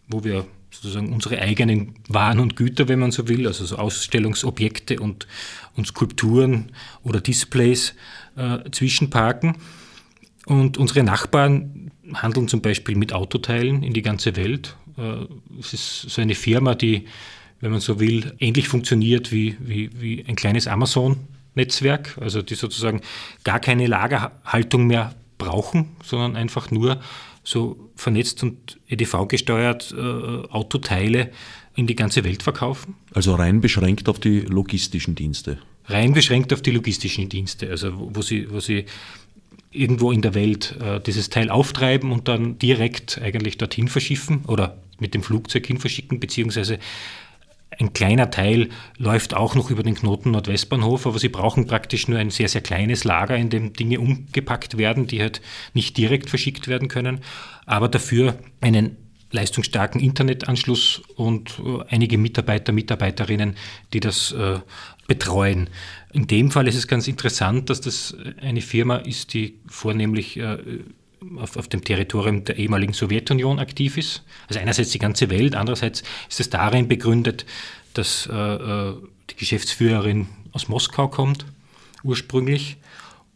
[0.08, 5.00] wo wir sozusagen unsere eigenen Waren und Güter, wenn man so will, also so Ausstellungsobjekte
[5.00, 5.28] und,
[5.76, 6.72] und Skulpturen
[7.04, 7.94] oder Displays
[8.36, 9.58] äh, zwischenparken.
[10.46, 15.26] Und unsere Nachbarn handeln zum Beispiel mit Autoteilen in die ganze Welt äh,
[15.60, 17.06] es ist so eine Firma, die,
[17.62, 23.02] wenn man so will, ähnlich funktioniert wie, wie, wie ein kleines Amazon-Netzwerk, also die sozusagen
[23.44, 27.02] gar keine Lagerhaltung mehr brauchen, sondern einfach nur
[27.46, 31.32] so vernetzt und EDV gesteuert äh, Autoteile
[31.76, 32.96] in die ganze Welt verkaufen.
[33.14, 35.60] Also rein beschränkt auf die logistischen Dienste.
[35.86, 38.86] Rein beschränkt auf die logistischen Dienste, also wo sie, wo sie
[39.72, 44.78] irgendwo in der Welt äh, dieses Teil auftreiben und dann direkt eigentlich dorthin verschiffen oder
[45.00, 46.80] mit dem Flugzeug hin verschicken, beziehungsweise
[47.80, 52.20] ein kleiner Teil läuft auch noch über den Knoten Nordwestbahnhof, aber sie brauchen praktisch nur
[52.20, 55.42] ein sehr, sehr kleines Lager, in dem Dinge umgepackt werden, die halt
[55.74, 57.20] nicht direkt verschickt werden können,
[57.66, 58.98] aber dafür einen
[59.32, 63.56] leistungsstarken Internetanschluss und äh, einige Mitarbeiter, Mitarbeiterinnen,
[63.94, 64.60] die das äh,
[65.08, 65.70] betreuen.
[66.14, 70.58] In dem Fall ist es ganz interessant, dass das eine Firma ist, die vornehmlich äh,
[71.38, 74.24] auf, auf, dem Territorium der ehemaligen Sowjetunion aktiv ist.
[74.48, 77.46] Also einerseits die ganze Welt, andererseits ist es darin begründet,
[77.94, 78.96] dass äh, äh,
[79.30, 81.46] die Geschäftsführerin aus Moskau kommt,
[82.04, 82.78] ursprünglich,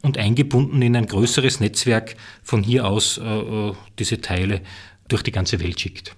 [0.02, 4.62] und eingebunden in ein größeres Netzwerk von hier aus äh, äh diese Teile
[5.10, 6.15] durch die ganze Welt schickt.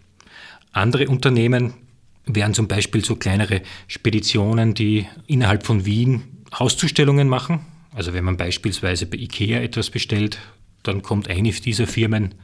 [0.71, 1.73] Andere Unternehmen
[2.25, 6.23] wären zum Beispiel so kleinere Speditionen, die innerhalb von Wien
[6.57, 7.65] Hauszustellungen machen.
[7.93, 10.37] Also wenn man beispielsweise bei IKEA etwas bestellt,
[10.83, 12.35] dann kommt eine dieser Firmen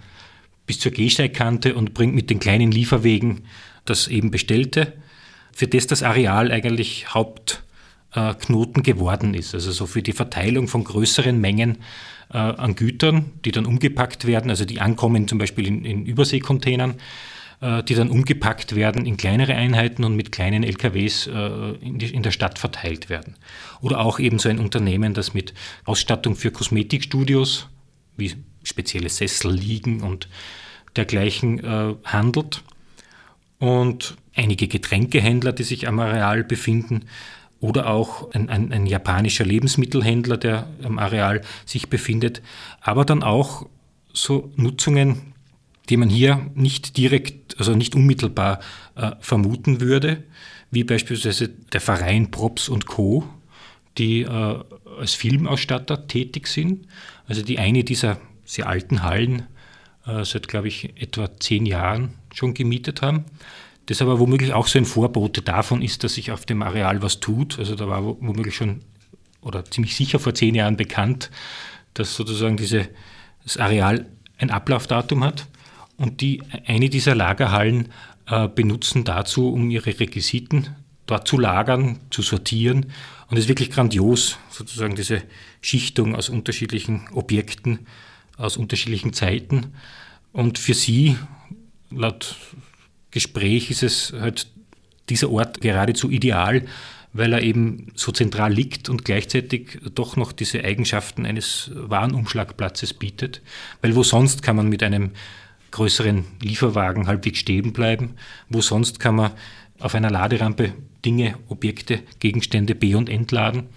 [0.65, 3.43] bis zur Gehsteigkante und bringt mit den kleinen Lieferwegen
[3.85, 4.93] das eben Bestellte,
[5.53, 9.55] für das das Areal eigentlich Hauptknoten geworden ist.
[9.55, 11.79] Also so für die Verteilung von größeren Mengen
[12.31, 16.95] äh, an Gütern, die dann umgepackt werden, also die ankommen zum Beispiel in, in Überseekontainern,
[17.61, 22.13] äh, die dann umgepackt werden in kleinere Einheiten und mit kleinen LKWs äh, in, die,
[22.13, 23.35] in der Stadt verteilt werden.
[23.81, 25.53] Oder auch eben so ein Unternehmen, das mit
[25.85, 27.69] Ausstattung für Kosmetikstudios,
[28.17, 30.27] wie spezielle Sessel liegen und
[30.95, 32.63] dergleichen äh, handelt.
[33.59, 37.05] Und einige Getränkehändler, die sich am Areal befinden,
[37.59, 42.41] oder auch ein, ein, ein, japanischer Lebensmittelhändler, der am Areal sich befindet,
[42.81, 43.65] aber dann auch
[44.13, 45.33] so Nutzungen,
[45.89, 48.59] die man hier nicht direkt, also nicht unmittelbar
[48.95, 50.23] äh, vermuten würde,
[50.69, 53.27] wie beispielsweise der Verein Props und Co.,
[53.97, 54.59] die äh,
[54.99, 56.87] als Filmausstatter tätig sind.
[57.27, 59.43] Also die eine dieser sehr alten Hallen
[60.05, 63.25] äh, seit, glaube ich, etwa zehn Jahren schon gemietet haben.
[63.87, 67.19] Das aber womöglich auch so ein Vorbote davon ist, dass sich auf dem Areal was
[67.19, 67.57] tut.
[67.57, 68.81] Also da war womöglich schon
[69.41, 71.31] oder ziemlich sicher vor zehn Jahren bekannt,
[71.93, 72.89] dass sozusagen diese,
[73.43, 74.05] das Areal
[74.37, 75.47] ein Ablaufdatum hat.
[75.95, 77.89] Und die, eine dieser Lagerhallen
[78.27, 82.87] äh, benutzen dazu, um ihre Requisiten dort zu lagern, zu sortieren.
[83.29, 85.21] Und es ist wirklich grandios, sozusagen diese
[85.61, 87.79] Schichtung aus unterschiedlichen Objekten,
[88.37, 89.73] aus unterschiedlichen Zeiten.
[90.31, 91.17] Und für sie,
[91.89, 92.35] laut
[93.11, 94.47] Gespräch, ist es halt
[95.09, 96.65] dieser Ort geradezu ideal,
[97.13, 103.41] weil er eben so zentral liegt und gleichzeitig doch noch diese Eigenschaften eines Warenumschlagplatzes bietet.
[103.81, 105.11] Weil wo sonst kann man mit einem
[105.71, 108.15] größeren Lieferwagen halbwegs stehen bleiben.
[108.49, 109.31] Wo sonst kann man
[109.79, 110.73] auf einer Laderampe
[111.05, 113.69] Dinge, Objekte, Gegenstände be- und entladen.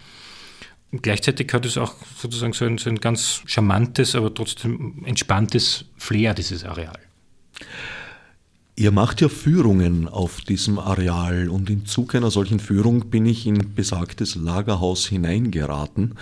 [0.92, 5.84] Und gleichzeitig hat es auch sozusagen so ein, so ein ganz charmantes, aber trotzdem entspanntes
[5.96, 6.98] Flair, dieses Areal.
[8.80, 13.46] Ihr macht ja Führungen auf diesem Areal und im Zug einer solchen Führung bin ich
[13.46, 16.14] in besagtes Lagerhaus hineingeraten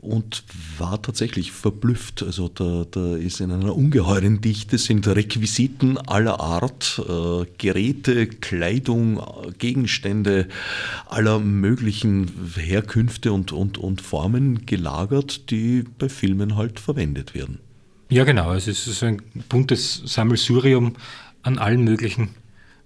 [0.00, 0.42] und
[0.78, 2.22] war tatsächlich verblüfft.
[2.22, 9.22] Also da, da ist in einer ungeheuren Dichte sind Requisiten aller Art, äh, Geräte, Kleidung,
[9.58, 10.48] Gegenstände
[11.10, 17.58] aller möglichen Herkünfte und, und, und Formen gelagert, die bei Filmen halt verwendet werden.
[18.10, 18.54] Ja, genau.
[18.54, 20.94] Es ist ein buntes Sammelsurium
[21.42, 22.34] an allen möglichen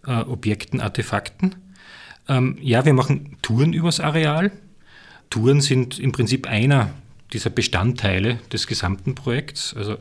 [0.06, 1.54] äh, Objekten, Artefakten.
[2.28, 4.52] Ähm, ja, wir machen Touren übers Areal.
[5.30, 6.90] Touren sind im Prinzip einer
[7.32, 9.74] dieser Bestandteile des gesamten Projekts.
[9.74, 9.96] Also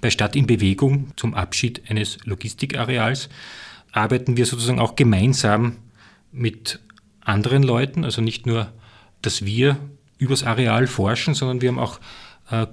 [0.00, 3.28] bei Stadt in Bewegung zum Abschied eines Logistikareals
[3.92, 5.76] arbeiten wir sozusagen auch gemeinsam
[6.30, 6.80] mit
[7.22, 8.72] anderen Leuten, also nicht nur,
[9.22, 9.76] dass wir
[10.18, 11.98] übers Areal forschen, sondern wir haben auch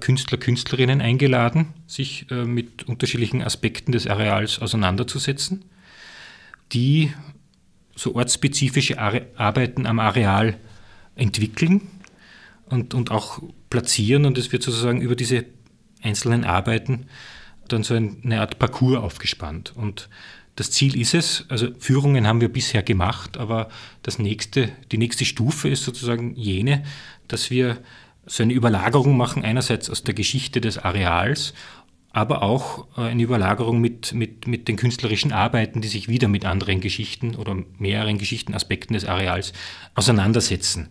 [0.00, 5.64] Künstler, Künstlerinnen eingeladen, sich äh, mit unterschiedlichen Aspekten des Areals auseinanderzusetzen,
[6.72, 7.12] die
[7.96, 10.58] so ortsspezifische Arbeiten am Areal
[11.16, 11.82] entwickeln
[12.66, 15.44] und, und auch platzieren und es wird sozusagen über diese
[16.02, 17.06] einzelnen Arbeiten
[17.68, 19.72] dann so eine Art Parcours aufgespannt.
[19.74, 20.08] Und
[20.56, 23.68] das Ziel ist es, also Führungen haben wir bisher gemacht, aber
[24.02, 26.84] das nächste, die nächste Stufe ist sozusagen jene,
[27.26, 27.78] dass wir
[28.26, 31.54] so eine Überlagerung machen, einerseits aus der Geschichte des Areals,
[32.12, 36.44] aber auch äh, eine Überlagerung mit, mit, mit den künstlerischen Arbeiten, die sich wieder mit
[36.44, 39.52] anderen Geschichten oder mehreren Geschichtenaspekten des Areals
[39.94, 40.88] auseinandersetzen.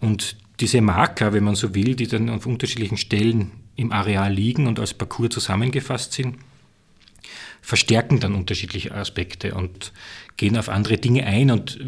[0.00, 4.66] Und diese Marker, wenn man so will, die dann auf unterschiedlichen Stellen im Areal liegen
[4.66, 6.36] und als Parcours zusammengefasst sind,
[7.60, 9.92] verstärken dann unterschiedliche Aspekte und
[10.36, 11.50] gehen auf andere Dinge ein.
[11.50, 11.78] Und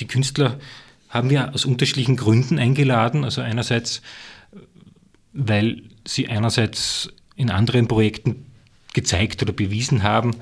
[0.00, 0.58] die Künstler
[1.12, 3.22] haben wir aus unterschiedlichen Gründen eingeladen.
[3.22, 4.02] Also einerseits
[5.32, 8.46] weil sie einerseits in anderen Projekten
[8.92, 10.36] gezeigt oder bewiesen haben,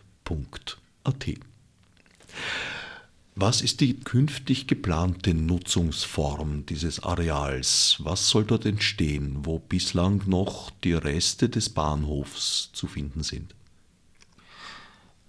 [3.37, 7.97] Was ist die künftig geplante Nutzungsform dieses Areals?
[8.01, 13.55] Was soll dort entstehen, wo bislang noch die Reste des Bahnhofs zu finden sind?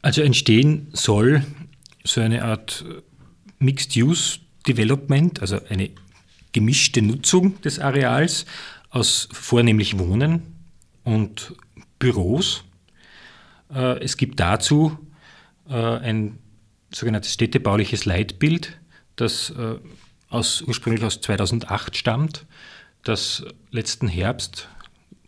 [0.02, 1.46] Also entstehen soll
[2.04, 2.84] so eine Art
[3.60, 5.90] Mixed Use Development, also eine
[6.52, 8.46] gemischte Nutzung des Areals
[8.90, 10.44] aus vornehmlich Wohnen
[11.04, 11.54] und
[12.00, 12.64] Büros.
[13.74, 14.98] Äh, es gibt dazu
[15.70, 16.38] äh, ein
[16.94, 18.78] sogenanntes städtebauliches Leitbild,
[19.16, 19.76] das äh,
[20.30, 22.46] aus, ursprünglich aus 2008 stammt,
[23.04, 24.68] das letzten Herbst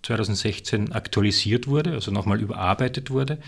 [0.04, 3.40] 2016 aktualisiert wurde, also nochmal überarbeitet wurde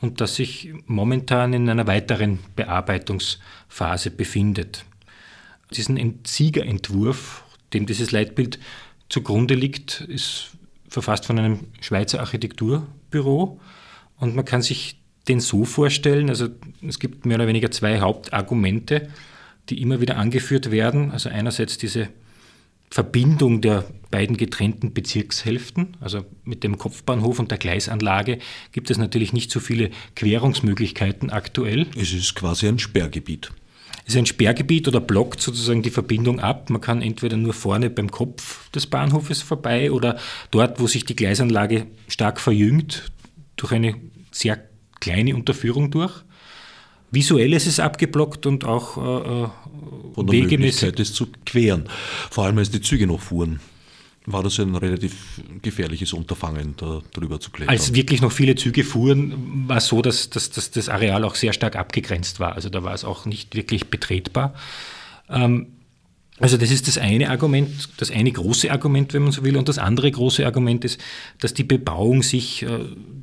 [0.00, 4.84] und das sich momentan in einer weiteren Bearbeitungsphase befindet.
[5.74, 8.58] Diesen Siegerentwurf, dem dieses Leitbild
[9.08, 10.50] zugrunde liegt, ist
[10.88, 13.60] verfasst von einem Schweizer Architekturbüro
[14.18, 14.98] und man kann sich
[15.28, 16.48] den so vorstellen, also
[16.86, 19.08] es gibt mehr oder weniger zwei Hauptargumente,
[19.68, 21.10] die immer wieder angeführt werden.
[21.10, 22.08] Also einerseits diese
[22.90, 28.38] Verbindung der beiden getrennten Bezirkshälften, also mit dem Kopfbahnhof und der Gleisanlage,
[28.72, 31.86] gibt es natürlich nicht so viele Querungsmöglichkeiten aktuell.
[31.96, 33.50] Es ist quasi ein Sperrgebiet.
[34.08, 36.70] Ist ein Sperrgebiet oder blockt sozusagen die Verbindung ab.
[36.70, 40.18] Man kann entweder nur vorne beim Kopf des Bahnhofes vorbei oder
[40.50, 43.12] dort, wo sich die Gleisanlage stark verjüngt,
[43.56, 43.94] durch eine
[44.30, 44.58] sehr
[45.00, 46.12] kleine Unterführung durch.
[47.10, 49.48] Visuell ist es abgeblockt und auch äh,
[50.14, 51.84] Von der Möglichkeit, es zu queren.
[52.30, 53.60] Vor allem, als die Züge noch fuhren
[54.32, 57.72] war das ein relativ gefährliches Unterfangen, da drüber zu klettern.
[57.72, 61.34] Als wirklich noch viele Züge fuhren, war es so, dass, dass, dass, das Areal auch
[61.34, 62.54] sehr stark abgegrenzt war.
[62.54, 64.54] Also da war es auch nicht wirklich betretbar.
[65.28, 65.68] Ähm,
[66.40, 69.56] also das ist das eine Argument, das eine große Argument, wenn man so will.
[69.56, 71.00] Und das andere große Argument ist,
[71.40, 72.80] dass die Bebauung sich, äh,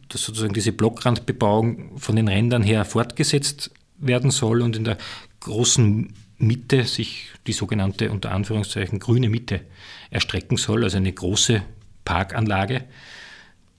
[0.10, 4.98] dass sozusagen diese Blockrandbebauung von den Rändern her fortgesetzt werden soll und in der
[5.40, 9.62] großen Mitte sich die sogenannte unter Anführungszeichen grüne Mitte
[10.10, 11.62] erstrecken soll, also eine große
[12.04, 12.86] Parkanlage,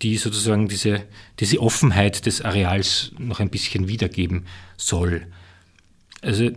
[0.03, 1.03] die sozusagen diese,
[1.41, 4.47] diese Offenheit des Areals noch ein bisschen wiedergeben
[4.77, 5.27] soll.
[6.21, 6.51] Also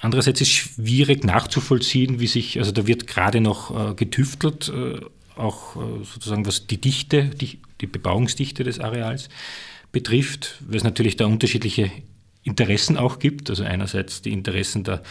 [0.00, 5.00] andererseits ist schwierig nachzuvollziehen, wie sich, also da wird gerade noch äh, getüftelt, äh,
[5.36, 9.28] auch äh, sozusagen was die Dichte, die, die Bebauungsdichte des Areals
[9.90, 11.90] betrifft, weil es natürlich da unterschiedliche
[12.44, 13.50] Interessen auch gibt.
[13.50, 15.02] Also einerseits die Interessen der,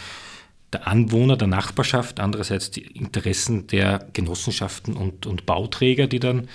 [0.72, 6.48] der Anwohner, der Nachbarschaft, andererseits die Interessen der Genossenschaften und, und Bauträger, die dann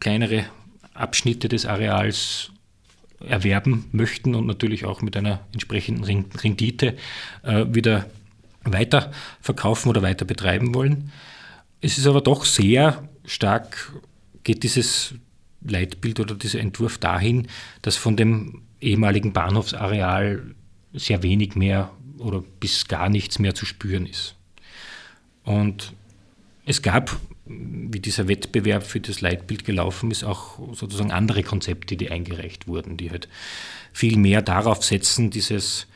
[0.00, 0.44] kleinere
[0.94, 2.50] Abschnitte des Areals
[3.20, 6.96] erwerben möchten und natürlich auch mit einer entsprechenden Rendite
[7.42, 8.06] äh, wieder
[8.64, 11.10] weiter verkaufen oder weiter betreiben wollen.
[11.80, 13.92] Es ist aber doch sehr stark,
[14.42, 15.14] geht dieses
[15.62, 17.48] Leitbild oder dieser Entwurf dahin,
[17.82, 20.54] dass von dem ehemaligen Bahnhofsareal
[20.92, 21.90] sehr wenig mehr
[22.24, 24.34] oder bis gar nichts mehr zu spüren ist.
[25.44, 25.92] Und
[26.66, 27.16] es gab,
[27.46, 32.96] wie dieser Wettbewerb für das Leitbild gelaufen ist, auch sozusagen andere Konzepte, die eingereicht wurden,
[32.96, 33.28] die halt
[33.92, 35.86] viel mehr darauf setzen, dieses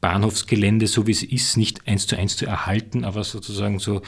[0.00, 4.02] Bahnhofsgelände, so wie es ist, nicht eins zu eins zu erhalten, aber sozusagen so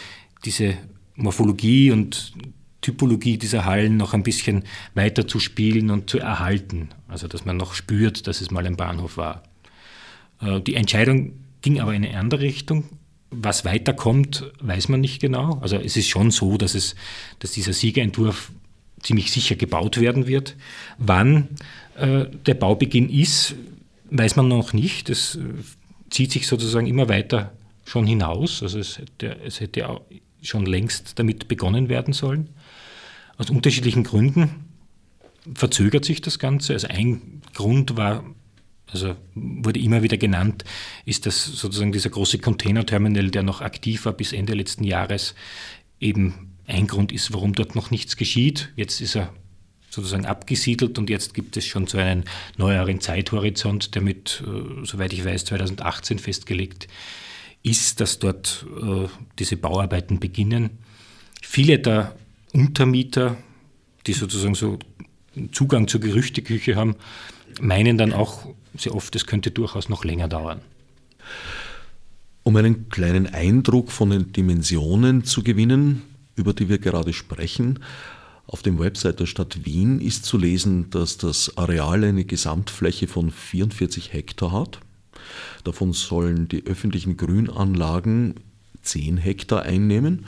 [0.45, 0.77] diese
[1.17, 2.35] Morphologie und
[2.81, 6.91] Typologie dieser Hallen noch ein bisschen weiter zu spielen und zu erhalten.
[7.09, 9.43] Also dass man noch spürt, dass es mal ein Bahnhof war.
[10.43, 11.33] Äh, die Entscheidung
[11.65, 12.85] ging aber in eine andere Richtung.
[13.31, 15.59] Was weiterkommt, weiß man nicht genau.
[15.63, 16.95] Also es ist schon so, dass, es,
[17.39, 18.53] dass dieser Siegerentwurf
[19.01, 20.57] ziemlich sicher gebaut werden wird.
[20.99, 21.49] Wann
[21.97, 23.55] äh, der Baubeginn ist,
[24.11, 25.09] weiß man noch nicht.
[25.09, 25.41] Es äh,
[26.11, 27.55] zieht sich sozusagen immer weiter
[27.87, 28.63] schon hinaus.
[28.63, 30.03] Also es hätte, es hätte auch
[30.43, 32.51] schon längst damit begonnen werden sollen.
[33.39, 34.67] Aus unterschiedlichen Gründen
[35.55, 36.75] verzögert sich das Ganze.
[36.75, 38.23] Also ein Grund war,
[38.91, 40.65] also wurde immer wieder genannt,
[41.05, 45.35] ist, dass sozusagen dieser große Containerterminal, der noch aktiv war bis Ende letzten Jahres,
[46.01, 48.73] eben ein Grund ist, warum dort noch nichts geschieht.
[48.77, 49.33] Jetzt ist er
[49.91, 52.25] sozusagen abgesiedelt und jetzt gibt es schon so einen
[52.57, 56.89] neueren Zeithorizont, der mit, äh, soweit ich weiß, 2018 festgelegt
[57.63, 59.09] ist, dass dort äh,
[59.39, 60.71] diese Bauarbeiten beginnen.
[61.41, 62.15] Viele der
[62.53, 63.37] Untermieter,
[64.07, 64.79] die sozusagen so
[65.53, 66.97] Zugang zur Gerüchteküche haben,
[67.61, 68.47] meinen dann auch
[68.77, 70.61] sehr oft, es könnte durchaus noch länger dauern.
[72.43, 76.03] Um einen kleinen Eindruck von den Dimensionen zu gewinnen,
[76.37, 77.79] über die wir gerade sprechen,
[78.47, 83.31] auf dem Website der Stadt Wien ist zu lesen, dass das Areal eine Gesamtfläche von
[83.31, 84.81] 44 Hektar hat.
[85.65, 88.35] Davon sollen die öffentlichen Grünanlagen
[88.83, 90.27] 10 Hektar einnehmen.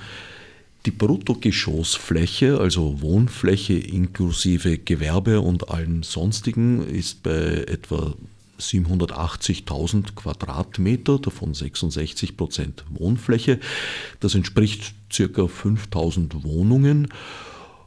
[0.87, 8.15] Die Bruttogeschossfläche, also Wohnfläche inklusive Gewerbe und allem Sonstigen, ist bei etwa
[8.59, 13.59] 780.000 Quadratmeter, davon 66 Prozent Wohnfläche.
[14.21, 15.25] Das entspricht ca.
[15.25, 17.09] 5.000 Wohnungen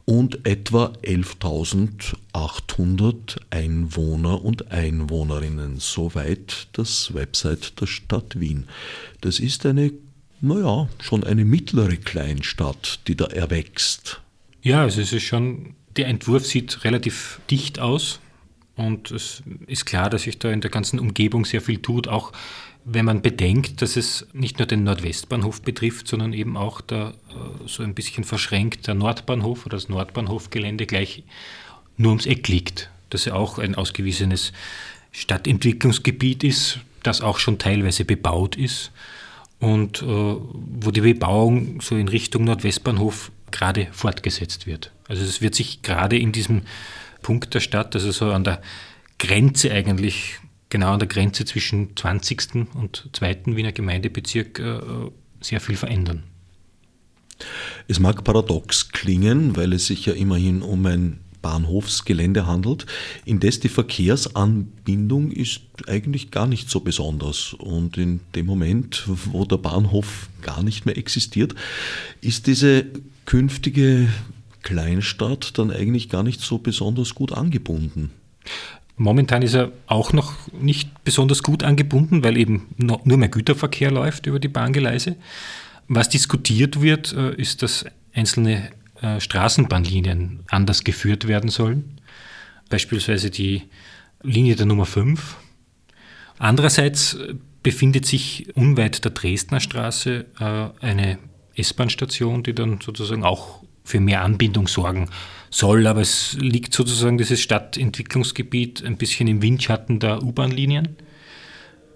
[0.04, 5.76] und etwa 11.800 Einwohner und Einwohnerinnen.
[5.78, 8.66] Soweit das Website der Stadt Wien.
[9.20, 9.92] Das ist eine
[10.40, 14.20] naja, schon eine mittlere Kleinstadt, die da erwächst.
[14.62, 18.20] Ja, also es ist schon, der Entwurf sieht relativ dicht aus
[18.80, 22.32] und es ist klar, dass sich da in der ganzen Umgebung sehr viel tut, auch
[22.84, 27.68] wenn man bedenkt, dass es nicht nur den Nordwestbahnhof betrifft, sondern eben auch der äh,
[27.68, 31.22] so ein bisschen verschränkt der Nordbahnhof oder das Nordbahnhofgelände gleich
[31.96, 34.52] nur ums Eck liegt, dass ja auch ein ausgewiesenes
[35.12, 38.92] Stadtentwicklungsgebiet ist, das auch schon teilweise bebaut ist
[39.58, 44.90] und äh, wo die Bebauung so in Richtung Nordwestbahnhof gerade fortgesetzt wird.
[45.08, 46.62] Also es wird sich gerade in diesem
[47.22, 48.60] Punkt der Stadt, also so an der
[49.18, 52.66] Grenze eigentlich, genau an der Grenze zwischen 20.
[52.74, 53.42] und 2.
[53.46, 54.80] Wiener Gemeindebezirk äh,
[55.40, 56.22] sehr viel verändern.
[57.88, 62.86] Es mag paradox klingen, weil es sich ja immerhin um ein Bahnhofsgelände handelt.
[63.24, 67.54] Indes die Verkehrsanbindung ist eigentlich gar nicht so besonders.
[67.54, 71.54] Und in dem Moment, wo der Bahnhof gar nicht mehr existiert,
[72.20, 72.84] ist diese
[73.24, 74.08] künftige
[74.62, 78.10] Kleinstadt dann eigentlich gar nicht so besonders gut angebunden.
[78.96, 84.26] Momentan ist er auch noch nicht besonders gut angebunden, weil eben nur mehr Güterverkehr läuft
[84.26, 85.16] über die Bahngeleise.
[85.88, 91.98] Was diskutiert wird, äh, ist, dass einzelne äh, Straßenbahnlinien anders geführt werden sollen.
[92.68, 93.62] Beispielsweise die
[94.22, 95.36] Linie der Nummer 5.
[96.38, 100.26] Andererseits äh, befindet sich unweit der Dresdner Straße
[100.80, 101.18] eine
[101.56, 103.59] S-Bahn-Station, die dann sozusagen auch
[103.90, 105.08] für mehr Anbindung sorgen
[105.50, 110.96] soll, aber es liegt sozusagen dieses Stadtentwicklungsgebiet ein bisschen im Windschatten der U-Bahn-Linien.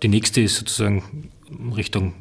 [0.02, 1.30] Die nächste ist sozusagen
[1.74, 2.14] Richtung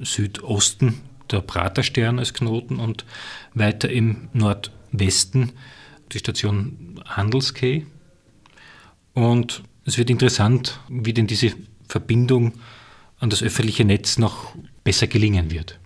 [0.00, 1.00] Südosten
[1.30, 3.04] der Praterstern als Knoten und
[3.54, 5.52] weiter im Nordwesten
[6.12, 7.86] die Station Handelskay.
[9.14, 11.52] Und es wird interessant, wie denn diese
[11.88, 12.52] Verbindung
[13.18, 14.54] an das öffentliche Netz noch
[14.84, 15.80] besser gelingen wird.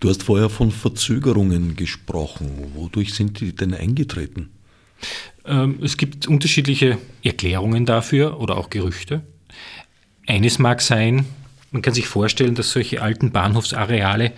[0.00, 2.72] Du hast vorher von Verzögerungen gesprochen.
[2.74, 4.50] Wodurch sind die denn eingetreten?
[5.44, 9.22] Ähm, es gibt unterschiedliche Erklärungen dafür oder auch Gerüchte.
[10.26, 11.26] Eines mag sein,
[11.70, 14.32] man kann sich vorstellen, dass solche alten Bahnhofsareale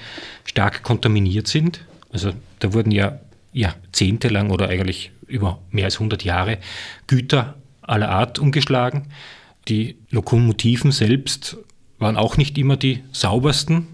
[0.45, 1.85] stark kontaminiert sind.
[2.11, 3.20] Also da wurden ja
[3.53, 6.59] jahrzehntelang oder eigentlich über mehr als 100 Jahre
[7.07, 9.09] Güter aller Art umgeschlagen.
[9.68, 11.57] Die Lokomotiven selbst
[11.99, 13.89] waren auch nicht immer die saubersten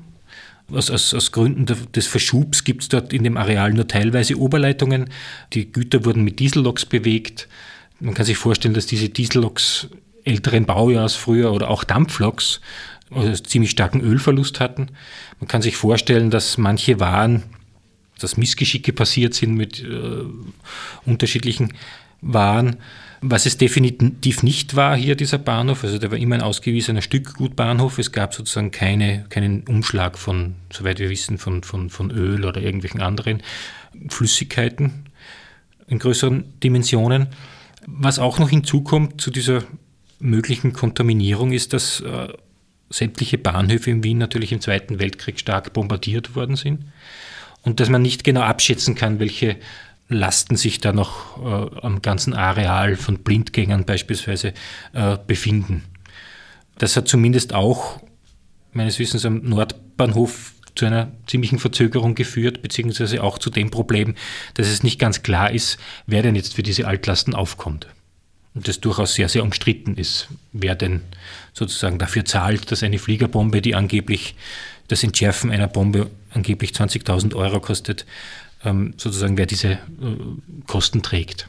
[0.72, 5.10] aus, aus, aus Gründen des Verschubs gibt es dort in dem Areal nur teilweise Oberleitungen.
[5.52, 7.48] Die Güter wurden mit Dieselloks bewegt.
[8.00, 9.88] Man kann sich vorstellen, dass diese Dieselloks
[10.24, 12.60] älteren Baujahrs früher oder auch Dampfloks
[13.10, 14.88] also ziemlich starken Ölverlust hatten.
[15.40, 17.42] Man kann sich vorstellen, dass manche Waren,
[18.18, 20.24] dass Missgeschicke passiert sind mit äh,
[21.04, 21.72] unterschiedlichen
[22.20, 22.76] Waren.
[23.22, 27.98] Was es definitiv nicht war hier, dieser Bahnhof, also der war immer ein ausgewiesener Stückgutbahnhof.
[27.98, 32.62] Es gab sozusagen keine, keinen Umschlag von, soweit wir wissen, von, von, von Öl oder
[32.62, 33.42] irgendwelchen anderen
[34.08, 35.04] Flüssigkeiten
[35.86, 37.26] in größeren Dimensionen.
[37.86, 39.64] Was auch noch hinzukommt zu dieser
[40.18, 42.28] möglichen Kontaminierung ist, dass äh,
[42.88, 46.84] sämtliche Bahnhöfe in Wien natürlich im Zweiten Weltkrieg stark bombardiert worden sind
[47.62, 49.56] und dass man nicht genau abschätzen kann, welche
[50.10, 54.52] Lasten sich da noch äh, am ganzen Areal von Blindgängern beispielsweise
[54.92, 55.84] äh, befinden.
[56.78, 58.00] Das hat zumindest auch
[58.72, 64.14] meines Wissens am Nordbahnhof zu einer ziemlichen Verzögerung geführt, beziehungsweise auch zu dem Problem,
[64.54, 67.86] dass es nicht ganz klar ist, wer denn jetzt für diese Altlasten aufkommt.
[68.54, 71.02] Und das durchaus sehr, sehr umstritten ist, wer denn
[71.52, 74.34] sozusagen dafür zahlt, dass eine Fliegerbombe, die angeblich
[74.88, 78.06] das Entschärfen einer Bombe angeblich 20.000 Euro kostet,
[78.96, 79.78] sozusagen wer diese äh,
[80.66, 81.48] Kosten trägt.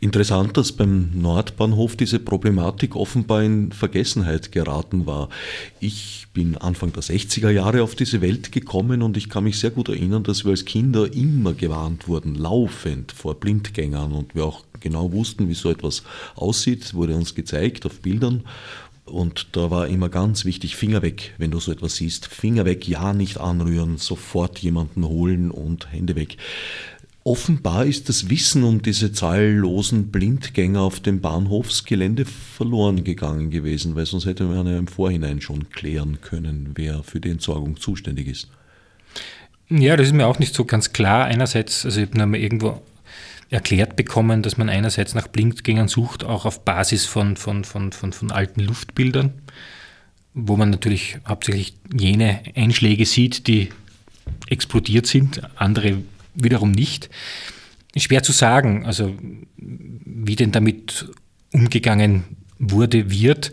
[0.00, 5.28] Interessant, dass beim Nordbahnhof diese Problematik offenbar in Vergessenheit geraten war.
[5.80, 9.70] Ich bin Anfang der 60er Jahre auf diese Welt gekommen und ich kann mich sehr
[9.70, 14.62] gut erinnern, dass wir als Kinder immer gewarnt wurden, laufend vor Blindgängern und wir auch
[14.80, 16.02] genau wussten, wie so etwas
[16.34, 18.44] aussieht, wurde uns gezeigt auf Bildern
[19.06, 22.26] und da war immer ganz wichtig, Finger weg, wenn du so etwas siehst.
[22.26, 26.36] Finger weg, ja nicht anrühren, sofort jemanden holen und Hände weg.
[27.22, 34.06] Offenbar ist das Wissen um diese zahllosen Blindgänger auf dem Bahnhofsgelände verloren gegangen gewesen, weil
[34.06, 38.48] sonst hätte man ja im Vorhinein schon klären können, wer für die Entsorgung zuständig ist.
[39.68, 41.24] Ja, das ist mir auch nicht so ganz klar.
[41.24, 42.80] Einerseits, also ich habe irgendwo
[43.50, 48.12] erklärt bekommen, dass man einerseits nach Blindgängern sucht, auch auf Basis von, von, von, von,
[48.12, 49.34] von alten Luftbildern,
[50.34, 53.70] wo man natürlich hauptsächlich jene Einschläge sieht, die
[54.48, 55.98] explodiert sind, andere
[56.34, 57.08] wiederum nicht.
[57.96, 59.14] Schwer zu sagen, also
[59.56, 61.10] wie denn damit
[61.52, 62.24] umgegangen
[62.58, 63.52] wurde, wird.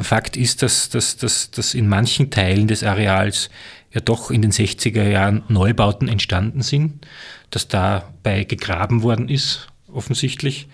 [0.00, 3.50] Fakt ist, dass, dass, dass, dass in manchen Teilen des Areals
[3.92, 7.06] ja doch in den 60er Jahren Neubauten entstanden sind,
[7.50, 10.68] dass dabei gegraben worden ist, offensichtlich.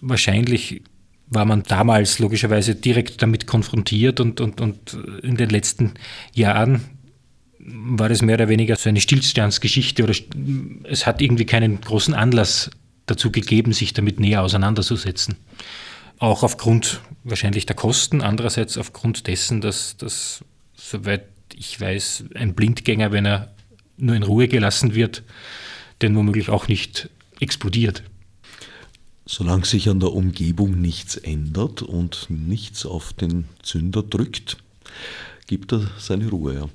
[0.00, 0.82] Wahrscheinlich
[1.28, 5.92] war man damals logischerweise direkt damit konfrontiert und, und, und in den letzten
[6.34, 6.82] Jahren
[7.58, 10.14] war das mehr oder weniger so eine Stillstandsgeschichte oder
[10.84, 12.70] es hat irgendwie keinen großen Anlass
[13.06, 15.36] dazu gegeben, sich damit näher auseinanderzusetzen.
[16.18, 20.44] Auch aufgrund wahrscheinlich der Kosten, andererseits aufgrund dessen, dass, dass
[20.74, 23.54] soweit ich weiß, ein Blindgänger, wenn er
[23.98, 25.22] nur in Ruhe gelassen wird,
[26.02, 28.02] denn womöglich auch nicht explodiert.
[29.26, 34.56] Solange sich an der Umgebung nichts ändert und nichts auf den Zünder drückt,
[35.46, 36.54] gibt er seine Ruhe.
[36.54, 36.68] Ja.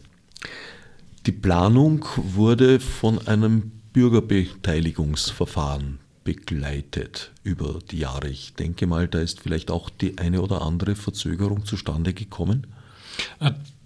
[1.26, 8.30] Die Planung wurde von einem Bürgerbeteiligungsverfahren begleitet über die Jahre.
[8.30, 12.68] Ich denke mal, da ist vielleicht auch die eine oder andere Verzögerung zustande gekommen.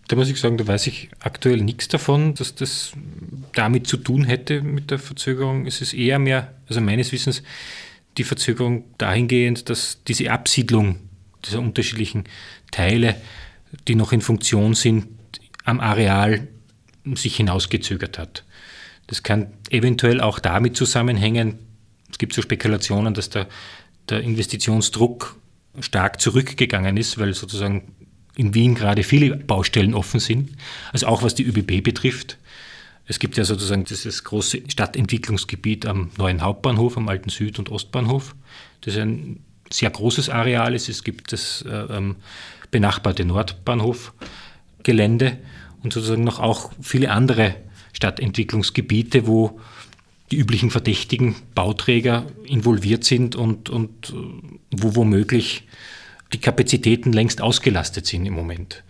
[0.10, 2.94] Da muss ich sagen, da weiß ich aktuell nichts davon, dass das
[3.54, 5.68] damit zu tun hätte mit der Verzögerung.
[5.68, 7.44] Es ist eher mehr, also meines Wissens,
[8.18, 10.98] die Verzögerung dahingehend, dass diese Absiedlung
[11.46, 12.24] dieser unterschiedlichen
[12.72, 13.16] Teile,
[13.88, 15.08] die noch in Funktion sind,
[15.64, 16.48] am Areal
[17.14, 18.46] sich hinausgezögert hat.
[19.06, 21.60] Das kann eventuell auch damit zusammenhängen,
[22.12, 23.48] es gibt so Spekulationen, dass der,
[24.10, 25.40] der Investitionsdruck
[25.82, 27.94] stark zurückgegangen ist, weil sozusagen
[28.40, 30.52] in Wien gerade viele Baustellen offen sind,
[30.94, 32.38] also auch was die ÖBB betrifft.
[33.06, 38.34] Es gibt ja sozusagen dieses große Stadtentwicklungsgebiet am neuen Hauptbahnhof, am alten Süd- und Ostbahnhof.
[38.82, 40.74] Das ist ein sehr großes Areal.
[40.74, 42.16] Es gibt das äh, ähm,
[42.72, 45.38] benachbarte Nordbahnhofgelände
[45.84, 47.56] und sozusagen noch auch viele andere
[47.92, 49.60] Stadtentwicklungsgebiete, wo
[50.32, 54.14] die üblichen verdächtigen Bauträger involviert sind und, und äh,
[54.72, 55.66] wo womöglich
[56.34, 58.84] die Kapazitäten längst ausgelastet sind im Moment.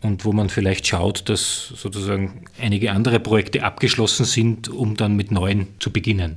[0.00, 5.30] Und wo man vielleicht schaut, dass sozusagen einige andere Projekte abgeschlossen sind, um dann mit
[5.30, 6.36] neuen zu beginnen.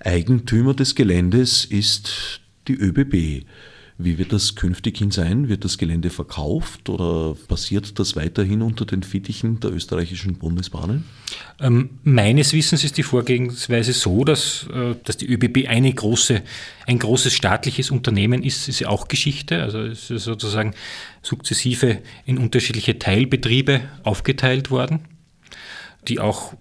[0.00, 3.44] Eigentümer des Geländes ist die ÖBB.
[4.00, 5.48] Wie wird das künftig hin sein?
[5.48, 11.02] Wird das Gelände verkauft oder passiert das weiterhin unter den Fittichen der österreichischen Bundesbahnen?
[11.58, 16.42] Ähm, meines Wissens ist die Vorgehensweise so, dass, äh, dass die ÖBB eine große,
[16.86, 19.64] ein großes staatliches Unternehmen ist, ist ja auch Geschichte.
[19.64, 20.74] Also ist sozusagen
[21.20, 25.00] sukzessive in unterschiedliche Teilbetriebe aufgeteilt worden,
[26.06, 26.54] die auch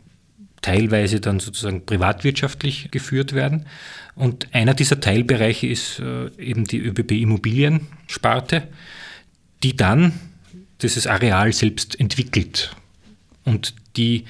[0.67, 3.67] teilweise dann sozusagen privatwirtschaftlich geführt werden.
[4.15, 8.67] Und einer dieser Teilbereiche ist äh, eben die ÖBB Immobiliensparte,
[9.63, 10.11] die dann
[10.81, 12.75] dieses Areal selbst entwickelt
[13.45, 14.25] und die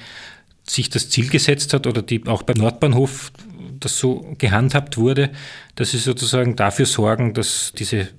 [0.63, 3.31] sich das Ziel gesetzt hat oder die auch beim Nordbahnhof
[3.79, 5.31] das so gehandhabt wurde,
[5.73, 8.09] dass sie sozusagen dafür sorgen, dass diese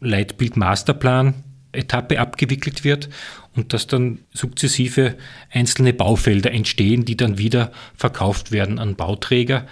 [0.00, 1.34] Leitbild-Masterplan
[1.72, 3.08] Etappe abgewickelt wird
[3.54, 5.16] und dass dann sukzessive
[5.50, 9.66] einzelne Baufelder entstehen, die dann wieder verkauft werden an Bauträger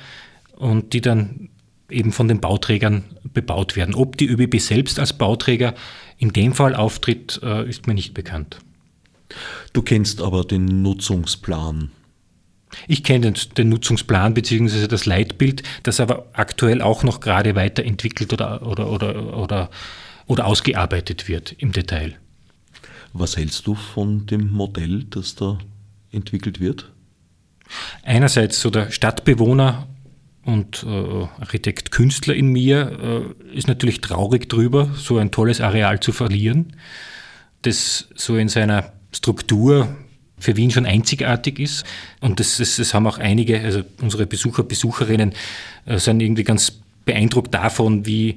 [0.57, 1.51] und die dann
[1.89, 3.95] eben von den Bauträgern bebaut werden.
[3.95, 5.75] Ob die ÖBB selbst als Bauträger
[6.19, 8.59] in dem Fall auftritt, äh, ist mir nicht bekannt.
[9.73, 11.91] Du kennst aber den Nutzungsplan.
[12.87, 14.87] Ich kenne den, Nutzungsplan bzw.
[14.87, 19.71] das Leitbild, das aber aktuell auch noch gerade weiterentwickelt oder, oder, oder, oder
[20.31, 22.15] oder ausgearbeitet wird im Detail.
[23.13, 25.59] Was hältst du von dem Modell, das da
[26.13, 26.93] entwickelt wird?
[28.05, 29.89] Einerseits so der Stadtbewohner
[30.45, 35.99] und äh, Architekt Künstler in mir äh, ist natürlich traurig drüber, so ein tolles Areal
[35.99, 36.77] zu verlieren,
[37.63, 39.89] das so in seiner Struktur
[40.39, 41.85] für Wien schon einzigartig ist.
[42.21, 45.33] Und das, das, das haben auch einige, also unsere Besucher, Besucherinnen,
[45.87, 48.37] äh, sind irgendwie ganz beeindruckt davon, wie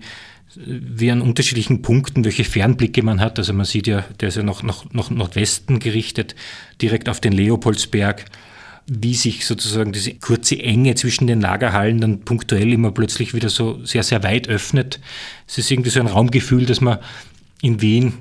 [0.55, 3.39] wie an unterschiedlichen Punkten, welche Fernblicke man hat.
[3.39, 6.35] Also man sieht ja, der ist ja noch nach, nach Nordwesten gerichtet,
[6.81, 8.25] direkt auf den Leopoldsberg,
[8.85, 13.83] wie sich sozusagen diese kurze Enge zwischen den Lagerhallen dann punktuell immer plötzlich wieder so
[13.85, 14.99] sehr, sehr weit öffnet.
[15.47, 16.99] Es ist irgendwie so ein Raumgefühl, das man
[17.61, 18.13] in Wien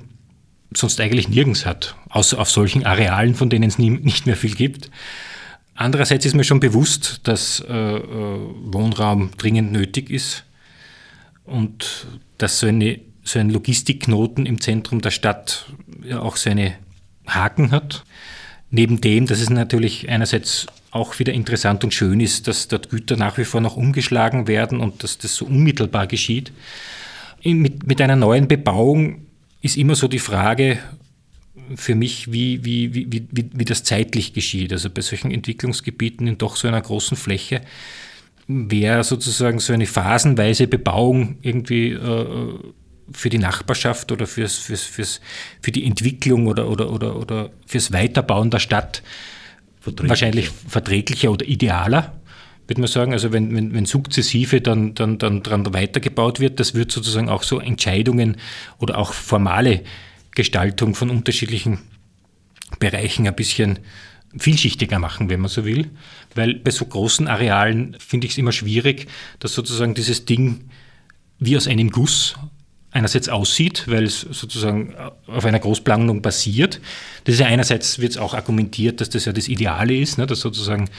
[0.75, 4.55] sonst eigentlich nirgends hat, außer auf solchen Arealen, von denen es nie, nicht mehr viel
[4.55, 4.89] gibt.
[5.75, 8.39] Andererseits ist mir schon bewusst, dass äh, äh
[8.71, 10.45] Wohnraum dringend nötig ist
[11.45, 15.65] und dass so, eine, so ein Logistikknoten im Zentrum der Stadt
[16.03, 16.75] ja auch seine
[17.27, 18.03] Haken hat.
[18.69, 23.17] Neben dem, dass es natürlich einerseits auch wieder interessant und schön ist, dass dort Güter
[23.17, 26.51] nach wie vor noch umgeschlagen werden und dass das so unmittelbar geschieht.
[27.43, 29.25] Mit, mit einer neuen Bebauung
[29.61, 30.79] ist immer so die Frage
[31.75, 34.71] für mich, wie, wie, wie, wie, wie das zeitlich geschieht.
[34.71, 37.61] Also bei solchen Entwicklungsgebieten in doch so einer großen Fläche
[38.47, 42.59] wäre sozusagen so eine phasenweise Bebauung irgendwie äh,
[43.11, 45.21] für die Nachbarschaft oder fürs, fürs, fürs,
[45.61, 49.03] für die Entwicklung oder, oder, oder, oder fürs Weiterbauen der Stadt
[49.79, 50.09] verträglicher.
[50.09, 52.13] wahrscheinlich verträglicher oder idealer,
[52.67, 53.13] würde man sagen.
[53.13, 57.43] Also wenn, wenn, wenn sukzessive dann, dann, dann dran weitergebaut wird, das wird sozusagen auch
[57.43, 58.37] so Entscheidungen
[58.79, 59.83] oder auch formale
[60.31, 61.79] Gestaltung von unterschiedlichen
[62.79, 63.79] Bereichen ein bisschen
[64.37, 65.91] vielschichtiger machen, wenn man so will.
[66.35, 69.07] Weil bei so großen Arealen finde ich es immer schwierig,
[69.39, 70.69] dass sozusagen dieses Ding
[71.39, 72.35] wie aus einem Guss
[72.91, 74.95] einerseits aussieht, weil es sozusagen
[75.27, 76.79] auf einer Großplanung basiert.
[77.23, 80.27] Das ist ja einerseits wird es auch argumentiert, dass das ja das Ideale ist, ne,
[80.27, 80.89] dass sozusagen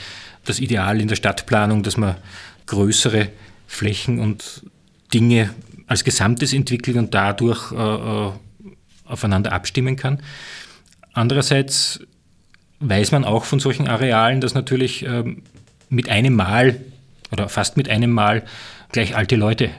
[0.44, 2.16] das Ideal in der Stadtplanung, dass man
[2.66, 3.28] größere
[3.66, 4.64] Flächen und
[5.12, 5.50] Dinge
[5.86, 8.32] als Gesamtes entwickelt und dadurch äh, äh
[9.06, 10.22] aufeinander abstimmen kann.
[11.12, 12.00] Andererseits
[12.88, 15.42] weiß man auch von solchen Arealen, dass natürlich ähm,
[15.88, 16.80] mit einem Mal
[17.32, 18.44] oder fast mit einem Mal
[18.92, 19.70] gleich alte Leute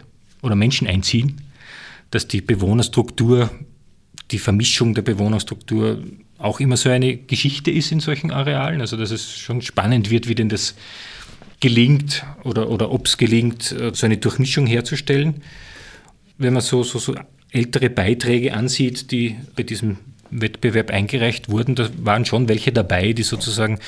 [0.41, 1.41] oder Menschen einziehen,
[2.11, 3.49] dass die Bewohnerstruktur,
[4.31, 6.03] die Vermischung der Bewohnerstruktur
[6.37, 8.81] auch immer so eine Geschichte ist in solchen Arealen.
[8.81, 10.75] Also dass es schon spannend wird, wie denn das
[11.59, 15.41] gelingt oder, oder ob es gelingt, äh, so eine Durchmischung herzustellen.
[16.37, 17.15] Wenn man so, so, so
[17.51, 19.97] ältere Beiträge ansieht, die bei diesem
[20.41, 23.79] Wettbewerb eingereicht wurden, da waren schon welche dabei, die sozusagen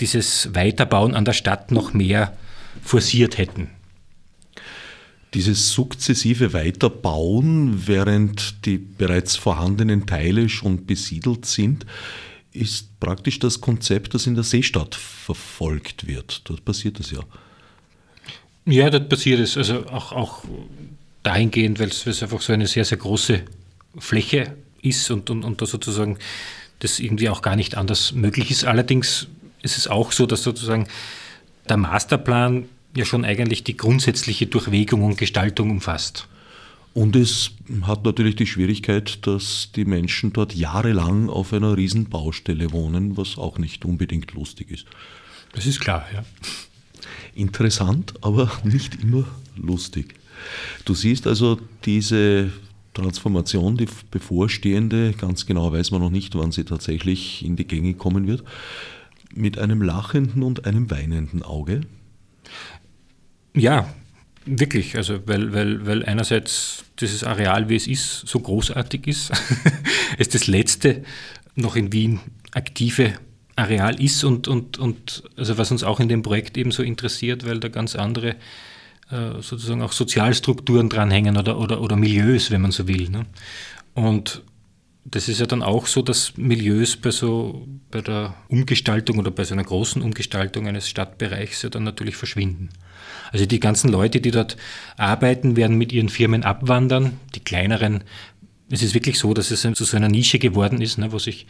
[0.00, 2.36] dieses Weiterbauen an der Stadt noch mehr
[2.82, 3.70] forciert hätten.
[5.34, 11.84] Dieses sukzessive Weiterbauen, während die bereits vorhandenen Teile schon besiedelt sind,
[12.52, 16.42] ist praktisch das Konzept, das in der Seestadt verfolgt wird.
[16.44, 17.20] Dort passiert das ja.
[18.64, 19.56] Ja, dort passiert es.
[19.56, 20.44] Also auch, auch
[21.22, 23.42] dahingehend, weil es einfach so eine sehr, sehr große
[23.98, 26.18] Fläche ist und, und, und da sozusagen
[26.78, 28.64] das irgendwie auch gar nicht anders möglich ist.
[28.64, 29.28] Allerdings
[29.62, 30.86] ist es auch so, dass sozusagen
[31.68, 32.66] der Masterplan
[32.96, 36.26] ja schon eigentlich die grundsätzliche Durchwegung und Gestaltung umfasst.
[36.94, 37.52] Und es
[37.82, 43.58] hat natürlich die Schwierigkeit, dass die Menschen dort jahrelang auf einer Riesenbaustelle wohnen, was auch
[43.58, 44.86] nicht unbedingt lustig ist.
[45.52, 46.24] Das ist klar, ja.
[47.34, 49.24] Interessant, aber nicht immer
[49.56, 50.14] lustig.
[50.84, 52.50] Du siehst also diese
[52.98, 57.94] Transformation, die bevorstehende, ganz genau weiß man noch nicht, wann sie tatsächlich in die Gänge
[57.94, 58.44] kommen wird,
[59.34, 61.82] mit einem lachenden und einem weinenden Auge.
[63.54, 63.92] Ja,
[64.44, 64.96] wirklich.
[64.96, 69.32] Also, weil, weil, weil einerseits dieses Areal, wie es ist, so großartig ist,
[70.18, 71.04] es das letzte
[71.54, 72.20] noch in Wien
[72.52, 73.14] aktive
[73.56, 77.44] Areal ist und, und, und also was uns auch in dem Projekt eben so interessiert,
[77.44, 78.36] weil da ganz andere
[79.10, 83.08] sozusagen auch Sozialstrukturen dranhängen oder, oder, oder Milieus, wenn man so will.
[83.08, 83.26] Ne?
[83.94, 84.42] Und
[85.04, 89.44] das ist ja dann auch so, dass Milieus bei so bei der Umgestaltung oder bei
[89.44, 92.68] so einer großen Umgestaltung eines Stadtbereichs ja dann natürlich verschwinden.
[93.32, 94.56] Also die ganzen Leute, die dort
[94.96, 97.18] arbeiten, werden mit ihren Firmen abwandern.
[97.34, 98.04] Die kleineren,
[98.70, 101.46] es ist wirklich so, dass es zu so einer Nische geworden ist, ne, wo sich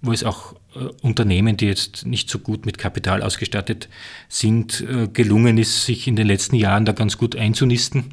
[0.00, 3.88] wo es auch äh, Unternehmen, die jetzt nicht so gut mit Kapital ausgestattet
[4.28, 8.04] sind, äh, gelungen ist, sich in den letzten Jahren da ganz gut einzunisten.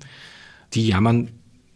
[0.73, 1.29] Die jammern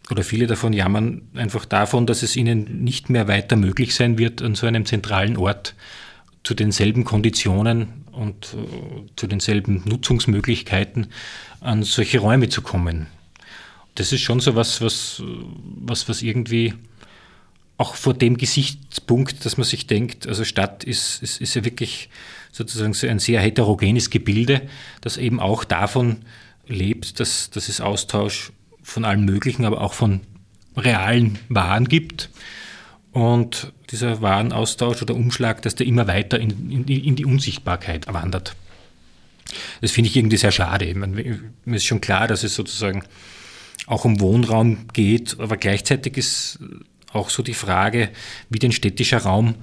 [0.10, 4.42] oder viele davon jammern einfach davon, dass es ihnen nicht mehr weiter möglich sein wird,
[4.42, 5.76] an so einem zentralen Ort
[6.44, 11.08] zu denselben Konditionen und äh, zu denselben Nutzungsmöglichkeiten
[11.62, 13.08] an solche Räume zu kommen.
[13.96, 16.74] Das ist schon so was, was, was, was irgendwie
[17.80, 22.10] auch vor dem Gesichtspunkt, dass man sich denkt, also Stadt ist, ist, ist ja wirklich
[22.52, 24.64] sozusagen so ein sehr heterogenes Gebilde,
[25.00, 26.18] das eben auch davon
[26.68, 28.52] lebt, dass, dass es Austausch
[28.84, 30.20] von allem Möglichen, aber auch von
[30.76, 32.30] realen Waren gibt.
[33.14, 38.58] Und dieser Warenaustausch oder Umschlag, dass der immer weiter in, in, in die Unsichtbarkeit wandert.
[39.80, 40.94] Das finde ich irgendwie sehr schade.
[40.96, 43.04] Meine, mir ist schon klar, dass es sozusagen
[43.88, 46.60] auch um Wohnraum geht, aber gleichzeitig ist
[47.14, 48.10] auch so die Frage,
[48.50, 49.56] wie denn städtischer Raum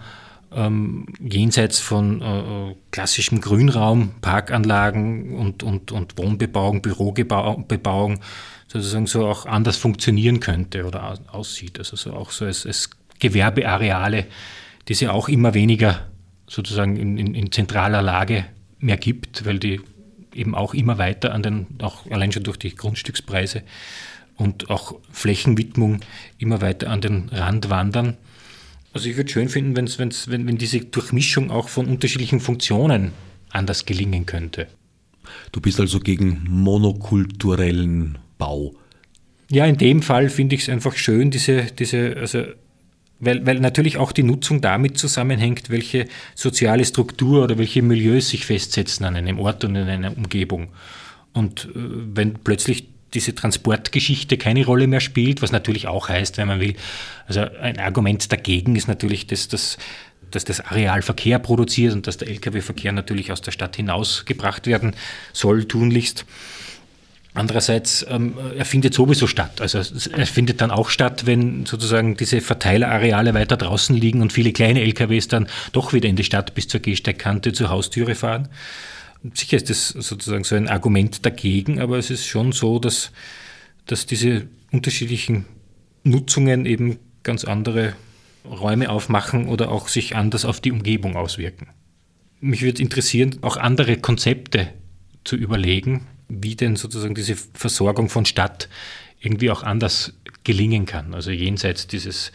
[0.53, 8.20] ähm, jenseits von äh, klassischem Grünraum, Parkanlagen und, und, und Wohnbebauung, Bürobebauung
[8.68, 11.78] sozusagen so auch anders funktionieren könnte oder aussieht.
[11.78, 14.26] Also so auch so als, als Gewerbeareale,
[14.88, 16.07] die es ja auch immer weniger
[16.49, 18.44] sozusagen in, in, in zentraler Lage
[18.78, 19.80] mehr gibt, weil die
[20.34, 23.62] eben auch immer weiter an den, auch allein schon durch die Grundstückspreise
[24.37, 26.01] und auch Flächenwidmung
[26.39, 28.16] immer weiter an den Rand wandern.
[28.93, 33.12] Also ich würde schön finden, wenn's, wenn's, wenn, wenn diese Durchmischung auch von unterschiedlichen Funktionen
[33.51, 34.68] anders gelingen könnte.
[35.53, 38.74] Du bist also gegen monokulturellen Bau.
[39.51, 42.45] Ja, in dem Fall finde ich es einfach schön, diese, diese, also
[43.18, 48.45] weil, weil natürlich auch die Nutzung damit zusammenhängt, welche soziale Struktur oder welche Milieus sich
[48.45, 50.68] festsetzen an einem Ort und in einer Umgebung.
[51.32, 56.49] Und äh, wenn plötzlich diese Transportgeschichte keine Rolle mehr spielt, was natürlich auch heißt, wenn
[56.49, 56.75] man will,
[57.27, 59.79] also ein Argument dagegen ist natürlich, dass das,
[60.31, 64.95] dass das Areal Verkehr produziert und dass der Lkw-Verkehr natürlich aus der Stadt hinausgebracht werden
[65.33, 66.25] soll, tunlichst.
[67.37, 69.61] Andererseits, ähm, er findet sowieso statt.
[69.61, 74.53] Also er findet dann auch statt, wenn sozusagen diese Verteilerareale weiter draußen liegen und viele
[74.53, 78.49] kleine LKWs dann doch wieder in die Stadt bis zur Gehsteigkante zur Haustüre fahren.
[79.35, 83.12] Sicher ist das sozusagen so ein Argument dagegen, aber es ist schon so, dass,
[83.87, 85.47] dass diese unterschiedlichen
[86.05, 87.95] Nutzungen eben ganz andere
[88.45, 91.69] Räume aufmachen oder auch sich anders auf die Umgebung auswirken.
[92.41, 94.69] Mich würde interessieren, auch andere Konzepte
[95.25, 98.69] zu überlegen, wie denn sozusagen diese Versorgung von Stadt
[99.21, 100.14] irgendwie auch anders
[100.45, 101.14] gelingen kann.
[101.14, 102.31] Also jenseits dieses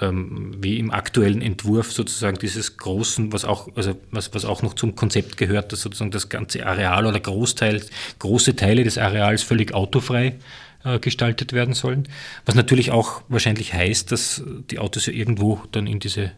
[0.00, 4.74] ähm, wie im aktuellen Entwurf sozusagen dieses großen, was auch, also was, was auch noch
[4.74, 7.80] zum Konzept gehört, dass sozusagen das ganze Areal oder Großteil,
[8.18, 10.36] große Teile des Areals völlig autofrei
[10.82, 12.08] äh, gestaltet werden sollen.
[12.44, 16.32] Was natürlich auch wahrscheinlich heißt, dass die Autos ja irgendwo dann in diese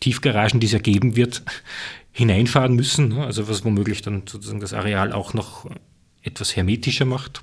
[0.00, 1.42] Tiefgaragen, die es ja geben wird,
[2.12, 3.08] hineinfahren müssen.
[3.08, 3.24] Ne?
[3.24, 5.70] Also was womöglich dann sozusagen das Areal auch noch
[6.22, 7.42] etwas hermetischer macht.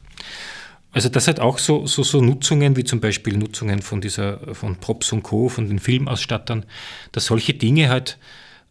[0.92, 4.76] Also das hat auch so, so, so Nutzungen, wie zum Beispiel Nutzungen von dieser, von
[4.76, 6.66] Props und Co., von den Filmausstattern,
[7.14, 8.18] dass solche Dinge halt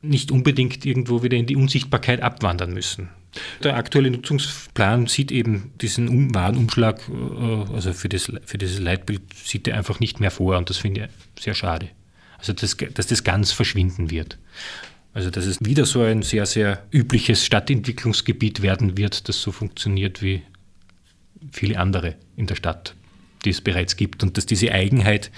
[0.03, 3.09] nicht unbedingt irgendwo wieder in die Unsichtbarkeit abwandern müssen.
[3.63, 9.69] Der aktuelle Nutzungsplan sieht eben diesen Warenumschlag, äh, also für, das, für dieses Leitbild sieht
[9.69, 11.89] er einfach nicht mehr vor und das finde ich sehr schade.
[12.39, 14.39] Also das, dass das ganz verschwinden wird.
[15.13, 20.23] Also dass es wieder so ein sehr, sehr übliches Stadtentwicklungsgebiet werden wird, das so funktioniert
[20.23, 20.43] wie
[21.51, 22.95] viele andere in der Stadt,
[23.45, 24.23] die es bereits gibt.
[24.23, 25.31] Und dass diese Eigenheit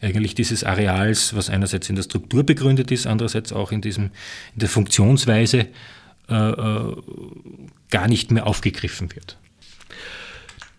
[0.00, 4.04] eigentlich dieses Areals, was einerseits in der Struktur begründet ist, andererseits auch in, diesem,
[4.54, 5.68] in der Funktionsweise,
[6.28, 6.96] äh, äh,
[7.90, 9.38] gar nicht mehr aufgegriffen wird.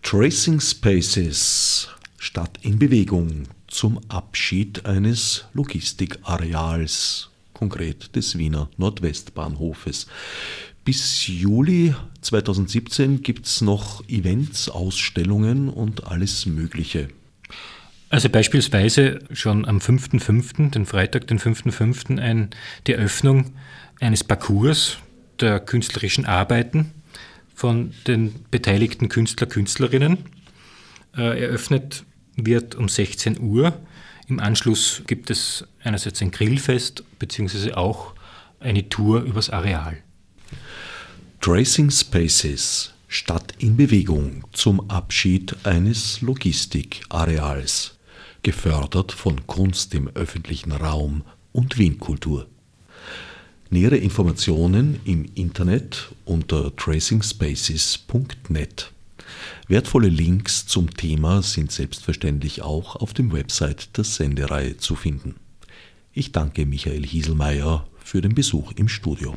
[0.02, 10.06] Tracing Spaces, Stadt in Bewegung zum Abschied eines Logistikareals, konkret des Wiener Nordwestbahnhofes.
[10.88, 17.08] Bis Juli 2017 gibt es noch Events, Ausstellungen und alles Mögliche.
[18.08, 22.48] Also beispielsweise schon am 5.5., den Freitag, den 5.5., ein,
[22.86, 23.52] die Eröffnung
[24.00, 24.96] eines Parcours
[25.40, 26.90] der künstlerischen Arbeiten
[27.54, 30.16] von den beteiligten Künstler, Künstlerinnen.
[31.14, 33.78] Äh, eröffnet wird um 16 Uhr.
[34.26, 38.14] Im Anschluss gibt es einerseits ein Grillfest, beziehungsweise auch
[38.58, 40.02] eine Tour übers Areal.
[41.40, 47.96] Tracing Spaces Stadt in Bewegung zum Abschied eines Logistikareals,
[48.42, 51.22] gefördert von Kunst im öffentlichen Raum
[51.52, 52.48] und Wienkultur.
[53.70, 58.90] Nähere Informationen im Internet unter tracingspaces.net.
[59.68, 65.36] Wertvolle Links zum Thema sind selbstverständlich auch auf dem Website der Sendereihe zu finden.
[66.12, 69.36] Ich danke Michael Hieselmeier für den Besuch im Studio.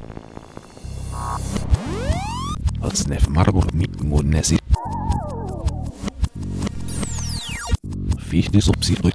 [2.83, 3.65] الصناعة في مربوط
[4.03, 4.55] والناس
[8.19, 9.05] فيه دي سبسيد